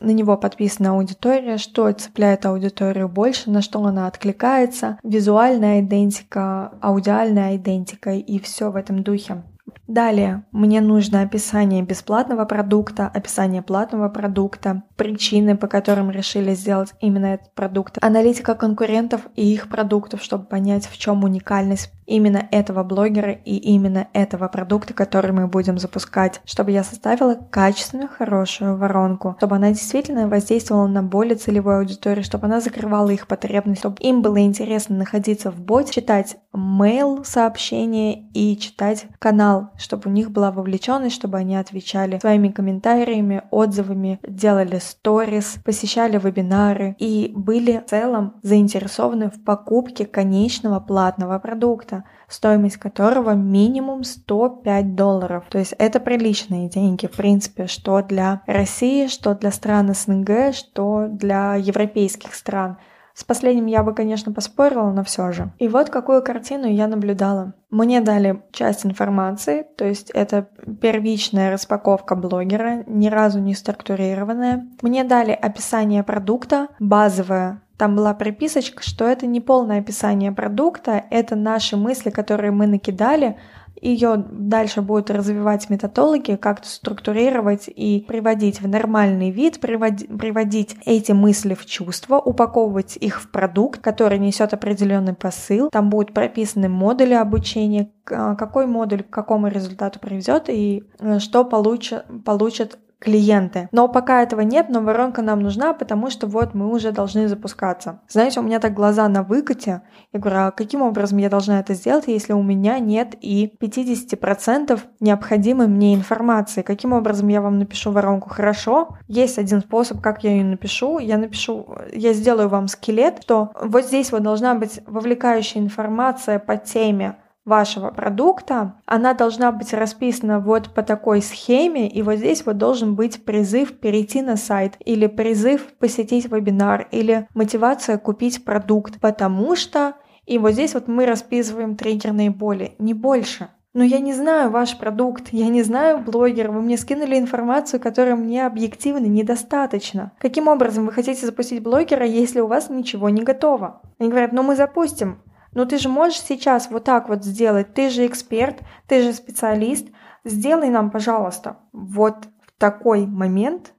на 0.00 0.10
него 0.10 0.36
подписана 0.36 0.90
аудитория, 0.90 1.58
что 1.58 1.90
цепляет 1.92 2.46
аудиторию 2.46 3.08
больше, 3.08 3.50
на 3.50 3.60
что 3.60 3.82
она 3.84 4.06
откликается, 4.06 4.98
визуальная 5.02 5.80
идентика, 5.80 6.72
аудиальная 6.80 7.56
идентика 7.56 8.12
и 8.12 8.38
все 8.38 8.70
в 8.70 8.76
этом 8.76 9.02
духе. 9.02 9.42
Далее. 9.86 10.44
Мне 10.52 10.80
нужно 10.80 11.22
описание 11.22 11.82
бесплатного 11.82 12.44
продукта, 12.44 13.10
описание 13.12 13.62
платного 13.62 14.08
продукта, 14.08 14.82
причины, 14.96 15.56
по 15.56 15.66
которым 15.66 16.10
решили 16.10 16.54
сделать 16.54 16.92
именно 17.00 17.26
этот 17.26 17.54
продукт, 17.54 17.98
аналитика 18.00 18.54
конкурентов 18.54 19.22
и 19.34 19.52
их 19.52 19.68
продуктов, 19.68 20.22
чтобы 20.22 20.44
понять, 20.44 20.86
в 20.86 20.98
чем 20.98 21.24
уникальность 21.24 21.90
именно 22.08 22.48
этого 22.50 22.82
блогера 22.82 23.32
и 23.32 23.56
именно 23.56 24.08
этого 24.12 24.48
продукта, 24.48 24.94
который 24.94 25.32
мы 25.32 25.46
будем 25.46 25.78
запускать, 25.78 26.40
чтобы 26.44 26.70
я 26.70 26.82
составила 26.82 27.34
качественную, 27.34 28.08
хорошую 28.08 28.76
воронку, 28.76 29.36
чтобы 29.38 29.56
она 29.56 29.68
действительно 29.68 30.26
воздействовала 30.26 30.86
на 30.86 31.02
более 31.02 31.36
целевую 31.36 31.78
аудиторию, 31.78 32.24
чтобы 32.24 32.46
она 32.46 32.60
закрывала 32.60 33.10
их 33.10 33.26
потребности, 33.26 33.80
чтобы 33.80 33.96
им 34.00 34.22
было 34.22 34.40
интересно 34.40 34.96
находиться 34.96 35.50
в 35.50 35.60
боте, 35.60 35.92
читать 35.92 36.38
mail 36.54 37.24
сообщения 37.24 38.28
и 38.32 38.56
читать 38.56 39.06
канал, 39.18 39.57
чтобы 39.76 40.10
у 40.10 40.12
них 40.12 40.30
была 40.30 40.50
вовлеченность, 40.50 41.16
чтобы 41.16 41.38
они 41.38 41.56
отвечали 41.56 42.18
своими 42.18 42.48
комментариями, 42.48 43.42
отзывами, 43.50 44.20
делали 44.26 44.78
сторис, 44.78 45.58
посещали 45.64 46.18
вебинары 46.18 46.96
и 46.98 47.32
были 47.34 47.82
в 47.86 47.90
целом 47.90 48.34
заинтересованы 48.42 49.30
в 49.30 49.42
покупке 49.44 50.06
конечного 50.06 50.80
платного 50.80 51.38
продукта, 51.38 52.04
стоимость 52.28 52.76
которого 52.76 53.32
минимум 53.32 54.04
105 54.04 54.94
долларов. 54.94 55.44
То 55.48 55.58
есть 55.58 55.74
это 55.78 56.00
приличные 56.00 56.68
деньги, 56.68 57.06
в 57.06 57.16
принципе, 57.16 57.66
что 57.66 58.02
для 58.02 58.42
России, 58.46 59.06
что 59.06 59.34
для 59.34 59.50
стран 59.50 59.94
СНГ, 59.94 60.54
что 60.54 61.06
для 61.08 61.56
европейских 61.56 62.34
стран. 62.34 62.78
С 63.18 63.24
последним 63.24 63.66
я 63.66 63.82
бы, 63.82 63.94
конечно, 63.94 64.32
поспорила, 64.32 64.92
но 64.92 65.02
все 65.02 65.32
же. 65.32 65.50
И 65.58 65.66
вот 65.66 65.90
какую 65.90 66.22
картину 66.22 66.68
я 66.68 66.86
наблюдала. 66.86 67.52
Мне 67.68 68.00
дали 68.00 68.44
часть 68.52 68.86
информации, 68.86 69.66
то 69.76 69.84
есть 69.84 70.10
это 70.10 70.48
первичная 70.80 71.50
распаковка 71.50 72.14
блогера, 72.14 72.84
ни 72.86 73.08
разу 73.08 73.40
не 73.40 73.54
структурированная. 73.54 74.68
Мне 74.82 75.02
дали 75.02 75.32
описание 75.32 76.04
продукта, 76.04 76.68
базовое, 76.78 77.60
там 77.76 77.94
была 77.94 78.12
приписочка, 78.12 78.82
что 78.82 79.04
это 79.04 79.26
не 79.26 79.40
полное 79.40 79.80
описание 79.80 80.32
продукта, 80.32 81.04
это 81.10 81.36
наши 81.36 81.76
мысли, 81.76 82.10
которые 82.10 82.50
мы 82.50 82.66
накидали, 82.66 83.36
ее 83.80 84.16
дальше 84.16 84.82
будут 84.82 85.10
развивать 85.10 85.70
методологи, 85.70 86.36
как 86.36 86.64
структурировать 86.64 87.68
и 87.68 88.04
приводить 88.06 88.60
в 88.60 88.68
нормальный 88.68 89.30
вид, 89.30 89.60
приводить, 89.60 90.76
эти 90.84 91.12
мысли 91.12 91.54
в 91.54 91.66
чувство, 91.66 92.16
упаковывать 92.16 92.96
их 92.96 93.20
в 93.20 93.30
продукт, 93.30 93.80
который 93.80 94.18
несет 94.18 94.54
определенный 94.54 95.14
посыл. 95.14 95.70
Там 95.70 95.90
будут 95.90 96.12
прописаны 96.12 96.68
модули 96.68 97.14
обучения, 97.14 97.90
какой 98.04 98.66
модуль 98.66 99.02
к 99.02 99.10
какому 99.10 99.48
результату 99.48 100.00
приведет 100.00 100.48
и 100.48 100.84
э, 100.98 101.18
что 101.18 101.44
получат, 101.44 102.06
получат 102.24 102.78
клиенты. 102.98 103.68
Но 103.72 103.88
пока 103.88 104.22
этого 104.22 104.40
нет, 104.40 104.68
но 104.68 104.80
воронка 104.80 105.22
нам 105.22 105.40
нужна, 105.40 105.72
потому 105.72 106.10
что 106.10 106.26
вот 106.26 106.54
мы 106.54 106.72
уже 106.72 106.92
должны 106.92 107.28
запускаться. 107.28 108.00
Знаете, 108.08 108.40
у 108.40 108.42
меня 108.42 108.58
так 108.58 108.74
глаза 108.74 109.08
на 109.08 109.22
выкате. 109.22 109.82
Я 110.12 110.20
говорю, 110.20 110.38
а 110.38 110.50
каким 110.50 110.82
образом 110.82 111.18
я 111.18 111.28
должна 111.28 111.60
это 111.60 111.74
сделать, 111.74 112.04
если 112.08 112.32
у 112.32 112.42
меня 112.42 112.78
нет 112.78 113.14
и 113.20 113.52
50% 113.60 114.80
необходимой 115.00 115.68
мне 115.68 115.94
информации? 115.94 116.62
Каким 116.62 116.92
образом 116.92 117.28
я 117.28 117.40
вам 117.40 117.58
напишу 117.58 117.92
воронку? 117.92 118.28
Хорошо, 118.30 118.96
есть 119.06 119.38
один 119.38 119.60
способ, 119.60 120.00
как 120.00 120.24
я 120.24 120.32
ее 120.32 120.44
напишу. 120.44 120.98
Я 120.98 121.18
напишу, 121.18 121.66
я 121.92 122.12
сделаю 122.12 122.48
вам 122.48 122.68
скелет, 122.68 123.22
что 123.22 123.52
вот 123.60 123.84
здесь 123.84 124.10
вот 124.12 124.22
должна 124.22 124.54
быть 124.54 124.80
вовлекающая 124.86 125.60
информация 125.60 126.38
по 126.38 126.56
теме 126.56 127.16
вашего 127.48 127.90
продукта, 127.90 128.80
она 128.86 129.14
должна 129.14 129.50
быть 129.50 129.72
расписана 129.72 130.38
вот 130.38 130.74
по 130.74 130.82
такой 130.82 131.22
схеме, 131.22 131.88
и 131.88 132.02
вот 132.02 132.16
здесь 132.16 132.46
вот 132.46 132.58
должен 132.58 132.94
быть 132.94 133.24
призыв 133.24 133.78
перейти 133.80 134.22
на 134.22 134.36
сайт, 134.36 134.74
или 134.84 135.06
призыв 135.08 135.72
посетить 135.78 136.30
вебинар, 136.30 136.86
или 136.92 137.26
мотивация 137.34 137.98
купить 137.98 138.44
продукт, 138.44 139.00
потому 139.00 139.56
что... 139.56 139.94
И 140.26 140.36
вот 140.36 140.52
здесь 140.52 140.74
вот 140.74 140.88
мы 140.88 141.06
расписываем 141.06 141.74
триггерные 141.74 142.30
боли, 142.30 142.74
не 142.78 142.92
больше. 142.92 143.48
Но 143.74 143.84
я 143.84 144.00
не 144.00 144.12
знаю 144.12 144.50
ваш 144.50 144.76
продукт, 144.76 145.28
я 145.30 145.48
не 145.48 145.62
знаю 145.62 145.98
блогера, 145.98 146.50
вы 146.50 146.62
мне 146.62 146.76
скинули 146.76 147.18
информацию, 147.18 147.80
которая 147.80 148.16
мне 148.16 148.44
объективно 148.44 149.06
недостаточно. 149.06 150.12
Каким 150.18 150.48
образом 150.48 150.86
вы 150.86 150.92
хотите 150.92 151.24
запустить 151.24 151.62
блогера, 151.62 152.04
если 152.04 152.40
у 152.40 152.46
вас 152.46 152.70
ничего 152.70 153.08
не 153.08 153.22
готово? 153.22 153.80
Они 153.98 154.08
говорят, 154.08 154.32
ну 154.32 154.42
мы 154.42 154.56
запустим. 154.56 155.22
Но 155.52 155.64
ты 155.64 155.78
же 155.78 155.88
можешь 155.88 156.20
сейчас 156.20 156.70
вот 156.70 156.84
так 156.84 157.08
вот 157.08 157.24
сделать. 157.24 157.74
Ты 157.74 157.90
же 157.90 158.06
эксперт, 158.06 158.60
ты 158.86 159.02
же 159.02 159.12
специалист. 159.12 159.88
Сделай 160.24 160.68
нам, 160.68 160.90
пожалуйста. 160.90 161.58
Вот 161.72 162.28
в 162.46 162.52
такой 162.58 163.06
момент 163.06 163.74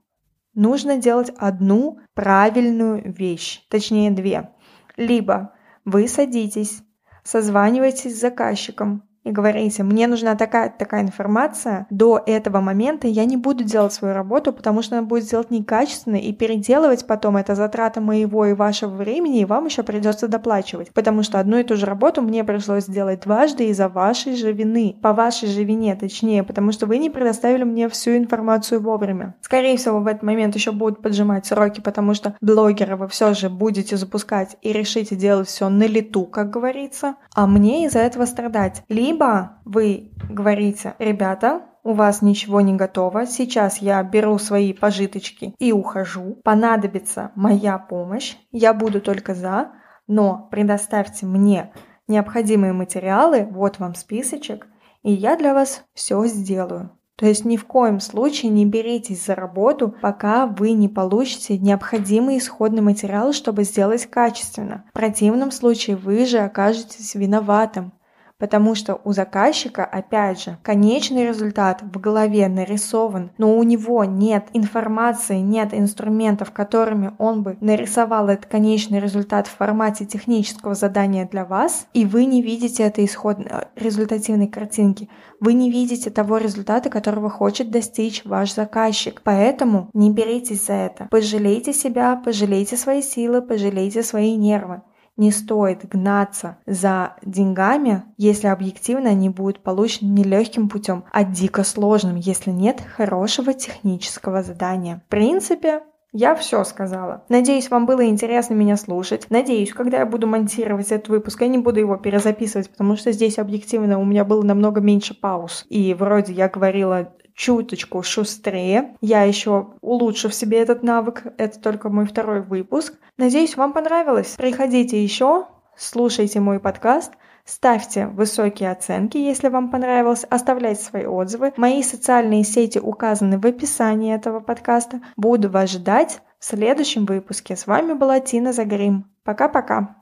нужно 0.54 0.98
делать 0.98 1.32
одну 1.38 2.00
правильную 2.14 3.14
вещь, 3.14 3.66
точнее 3.70 4.12
две. 4.12 4.52
Либо 4.98 5.54
вы 5.86 6.08
садитесь, 6.08 6.84
созваниваетесь 7.24 8.18
с 8.18 8.22
заказчиком, 8.22 9.09
и 9.24 9.32
говорите, 9.32 9.84
мне 9.84 10.08
нужна 10.08 10.36
такая 10.36 10.70
такая 10.70 11.02
информация, 11.02 11.88
до 11.90 12.22
этого 12.26 12.62
момента 12.62 13.08
я 13.08 13.26
не 13.26 13.38
буду 13.38 13.64
делать 13.64 13.94
свою 13.94 14.14
работу, 14.14 14.54
потому 14.54 14.82
что 14.82 14.98
она 14.98 15.06
будет 15.06 15.24
сделать 15.24 15.52
некачественно, 15.52 16.16
и 16.16 16.34
переделывать 16.34 17.06
потом 17.08 17.38
это 17.38 17.56
затрата 17.56 18.02
моего 18.02 18.46
и 18.46 18.54
вашего 18.54 18.92
времени, 18.92 19.42
и 19.42 19.46
вам 19.46 19.66
еще 19.66 19.84
придется 19.84 20.28
доплачивать, 20.28 20.92
потому 20.94 21.24
что 21.24 21.40
одну 21.40 21.58
и 21.58 21.64
ту 21.64 21.76
же 21.76 21.86
работу 21.86 22.22
мне 22.22 22.44
пришлось 22.44 22.86
сделать 22.86 23.22
дважды 23.22 23.68
из-за 23.70 23.90
вашей 23.90 24.36
же 24.36 24.52
вины, 24.52 24.96
по 25.02 25.14
вашей 25.14 25.50
же 25.50 25.64
вине, 25.64 25.96
точнее, 25.96 26.44
потому 26.44 26.72
что 26.72 26.86
вы 26.86 26.98
не 26.98 27.10
предоставили 27.10 27.64
мне 27.64 27.90
всю 27.90 28.18
информацию 28.18 28.82
вовремя. 28.82 29.36
Скорее 29.42 29.78
всего, 29.78 30.00
в 30.00 30.08
этот 30.08 30.24
момент 30.24 30.56
еще 30.56 30.72
будут 30.72 31.02
поджимать 31.02 31.46
сроки, 31.46 31.82
потому 31.82 32.14
что 32.14 32.36
блогеры 32.42 32.96
вы 32.96 33.08
все 33.08 33.34
же 33.34 33.50
будете 33.50 33.98
запускать 33.98 34.58
и 34.62 34.72
решите 34.72 35.16
делать 35.16 35.48
все 35.48 35.70
на 35.70 35.84
лету, 35.84 36.26
как 36.26 36.50
говорится, 36.50 37.16
а 37.36 37.48
мне 37.48 37.86
из-за 37.86 38.00
этого 38.00 38.26
страдать. 38.26 38.84
Либо 39.10 39.58
вы 39.66 40.12
говорите, 40.30 40.94
ребята, 41.00 41.64
у 41.84 41.94
вас 41.94 42.22
ничего 42.22 42.62
не 42.62 42.76
готово, 42.76 43.26
сейчас 43.26 43.80
я 43.80 44.04
беру 44.04 44.38
свои 44.38 44.72
пожиточки 44.72 45.56
и 45.58 45.72
ухожу, 45.72 46.38
понадобится 46.44 47.32
моя 47.34 47.80
помощь, 47.80 48.36
я 48.52 48.72
буду 48.72 49.02
только 49.02 49.34
за, 49.34 49.72
но 50.06 50.48
предоставьте 50.52 51.26
мне 51.26 51.74
необходимые 52.08 52.72
материалы, 52.74 53.48
вот 53.50 53.80
вам 53.80 53.96
списочек, 53.96 54.68
и 55.02 55.12
я 55.12 55.36
для 55.36 55.56
вас 55.56 55.84
все 55.96 56.24
сделаю. 56.28 56.92
То 57.16 57.26
есть 57.26 57.46
ни 57.46 57.58
в 57.58 57.66
коем 57.66 58.00
случае 58.00 58.52
не 58.52 58.68
беритесь 58.68 59.26
за 59.26 59.34
работу, 59.34 59.94
пока 60.02 60.46
вы 60.46 60.74
не 60.74 60.88
получите 60.88 61.58
необходимый 61.58 62.38
исходный 62.38 62.84
материал, 62.84 63.34
чтобы 63.34 63.64
сделать 63.64 64.06
качественно. 64.06 64.86
В 64.92 64.94
противном 64.94 65.50
случае 65.50 65.96
вы 65.96 66.28
же 66.28 66.38
окажетесь 66.38 67.16
виноватым. 67.16 67.92
Потому 68.40 68.74
что 68.74 69.02
у 69.04 69.12
заказчика, 69.12 69.84
опять 69.84 70.42
же, 70.42 70.58
конечный 70.64 71.28
результат 71.28 71.82
в 71.82 72.00
голове 72.00 72.48
нарисован, 72.48 73.32
но 73.38 73.58
у 73.58 73.64
него 73.64 74.06
нет 74.06 74.48
информации, 74.54 75.40
нет 75.40 75.74
инструментов, 75.74 76.52
которыми 76.52 77.12
он 77.18 77.44
бы 77.44 77.58
нарисовал 77.60 78.30
этот 78.30 78.46
конечный 78.46 79.00
результат 79.00 79.48
в 79.48 79.58
формате 79.58 80.06
технического 80.06 80.74
задания 80.74 81.28
для 81.30 81.44
вас, 81.44 81.88
и 81.94 82.06
вы 82.06 82.26
не 82.26 82.42
видите 82.42 82.84
этой 82.84 83.06
исходной 83.06 83.48
э, 83.50 83.64
результативной 83.76 84.48
картинки. 84.48 85.10
Вы 85.42 85.54
не 85.54 85.70
видите 85.70 86.10
того 86.10 86.38
результата, 86.38 86.90
которого 86.90 87.30
хочет 87.30 87.72
достичь 87.72 88.24
ваш 88.24 88.54
заказчик. 88.54 89.22
Поэтому 89.24 89.90
не 89.94 90.12
беритесь 90.12 90.66
за 90.66 90.74
это. 90.74 91.08
Пожалейте 91.12 91.74
себя, 91.74 92.16
пожалейте 92.16 92.78
свои 92.78 93.02
силы, 93.02 93.42
пожалейте 93.42 94.04
свои 94.04 94.36
нервы 94.36 94.82
не 95.20 95.32
стоит 95.32 95.88
гнаться 95.88 96.58
за 96.66 97.14
деньгами, 97.24 98.04
если 98.18 98.48
объективно 98.48 99.12
они 99.12 99.30
будут 99.30 99.62
получены 99.62 100.10
не 100.10 100.24
легким 100.24 100.70
путем, 100.70 101.04
а 101.12 101.24
дико 101.24 101.64
сложным, 101.64 102.16
если 102.16 102.50
нет 102.52 102.82
хорошего 102.96 103.54
технического 103.54 104.42
задания. 104.42 105.04
В 105.06 105.10
принципе, 105.10 105.82
я 106.12 106.34
все 106.34 106.64
сказала. 106.64 107.24
Надеюсь, 107.30 107.70
вам 107.70 107.86
было 107.86 108.08
интересно 108.08 108.56
меня 108.56 108.78
слушать. 108.78 109.28
Надеюсь, 109.30 109.74
когда 109.74 110.00
я 110.00 110.06
буду 110.08 110.26
монтировать 110.26 110.88
этот 110.88 111.10
выпуск, 111.10 111.42
я 111.42 111.48
не 111.48 111.60
буду 111.60 111.80
его 111.80 111.98
перезаписывать, 111.98 112.70
потому 112.72 112.96
что 112.96 113.12
здесь 113.12 113.38
объективно 113.38 114.00
у 114.00 114.06
меня 114.06 114.26
было 114.26 114.42
намного 114.42 114.82
меньше 114.82 115.14
пауз. 115.14 115.66
И 115.70 115.94
вроде 115.94 116.34
я 116.34 116.50
говорила 116.50 117.14
чуточку 117.40 118.04
шустрее. 118.04 118.98
Я 119.00 119.24
еще 119.24 119.70
улучшу 119.80 120.28
в 120.28 120.36
себе 120.36 120.60
этот 120.60 120.84
навык. 120.84 121.24
Это 121.38 121.58
только 121.60 121.90
мой 121.90 122.06
второй 122.06 122.42
выпуск. 122.42 122.94
Надеюсь, 123.18 123.56
вам 123.56 123.72
понравилось. 123.72 124.36
Приходите 124.38 125.02
еще, 125.02 125.48
слушайте 125.78 126.42
мой 126.42 126.60
подкаст. 126.60 127.14
Ставьте 127.46 128.08
высокие 128.08 128.70
оценки, 128.70 129.18
если 129.18 129.48
вам 129.48 129.72
понравилось, 129.72 130.24
оставляйте 130.30 130.84
свои 130.84 131.06
отзывы. 131.06 131.54
Мои 131.58 131.82
социальные 131.82 132.44
сети 132.44 132.78
указаны 132.78 133.40
в 133.40 133.46
описании 133.46 134.14
этого 134.14 134.40
подкаста. 134.40 135.02
Буду 135.16 135.50
вас 135.50 135.72
ждать 135.72 136.22
в 136.40 136.46
следующем 136.46 137.06
выпуске. 137.06 137.56
С 137.56 137.66
вами 137.66 137.94
была 137.94 138.20
Тина 138.20 138.54
Загрим. 138.54 139.06
Пока-пока. 139.24 139.99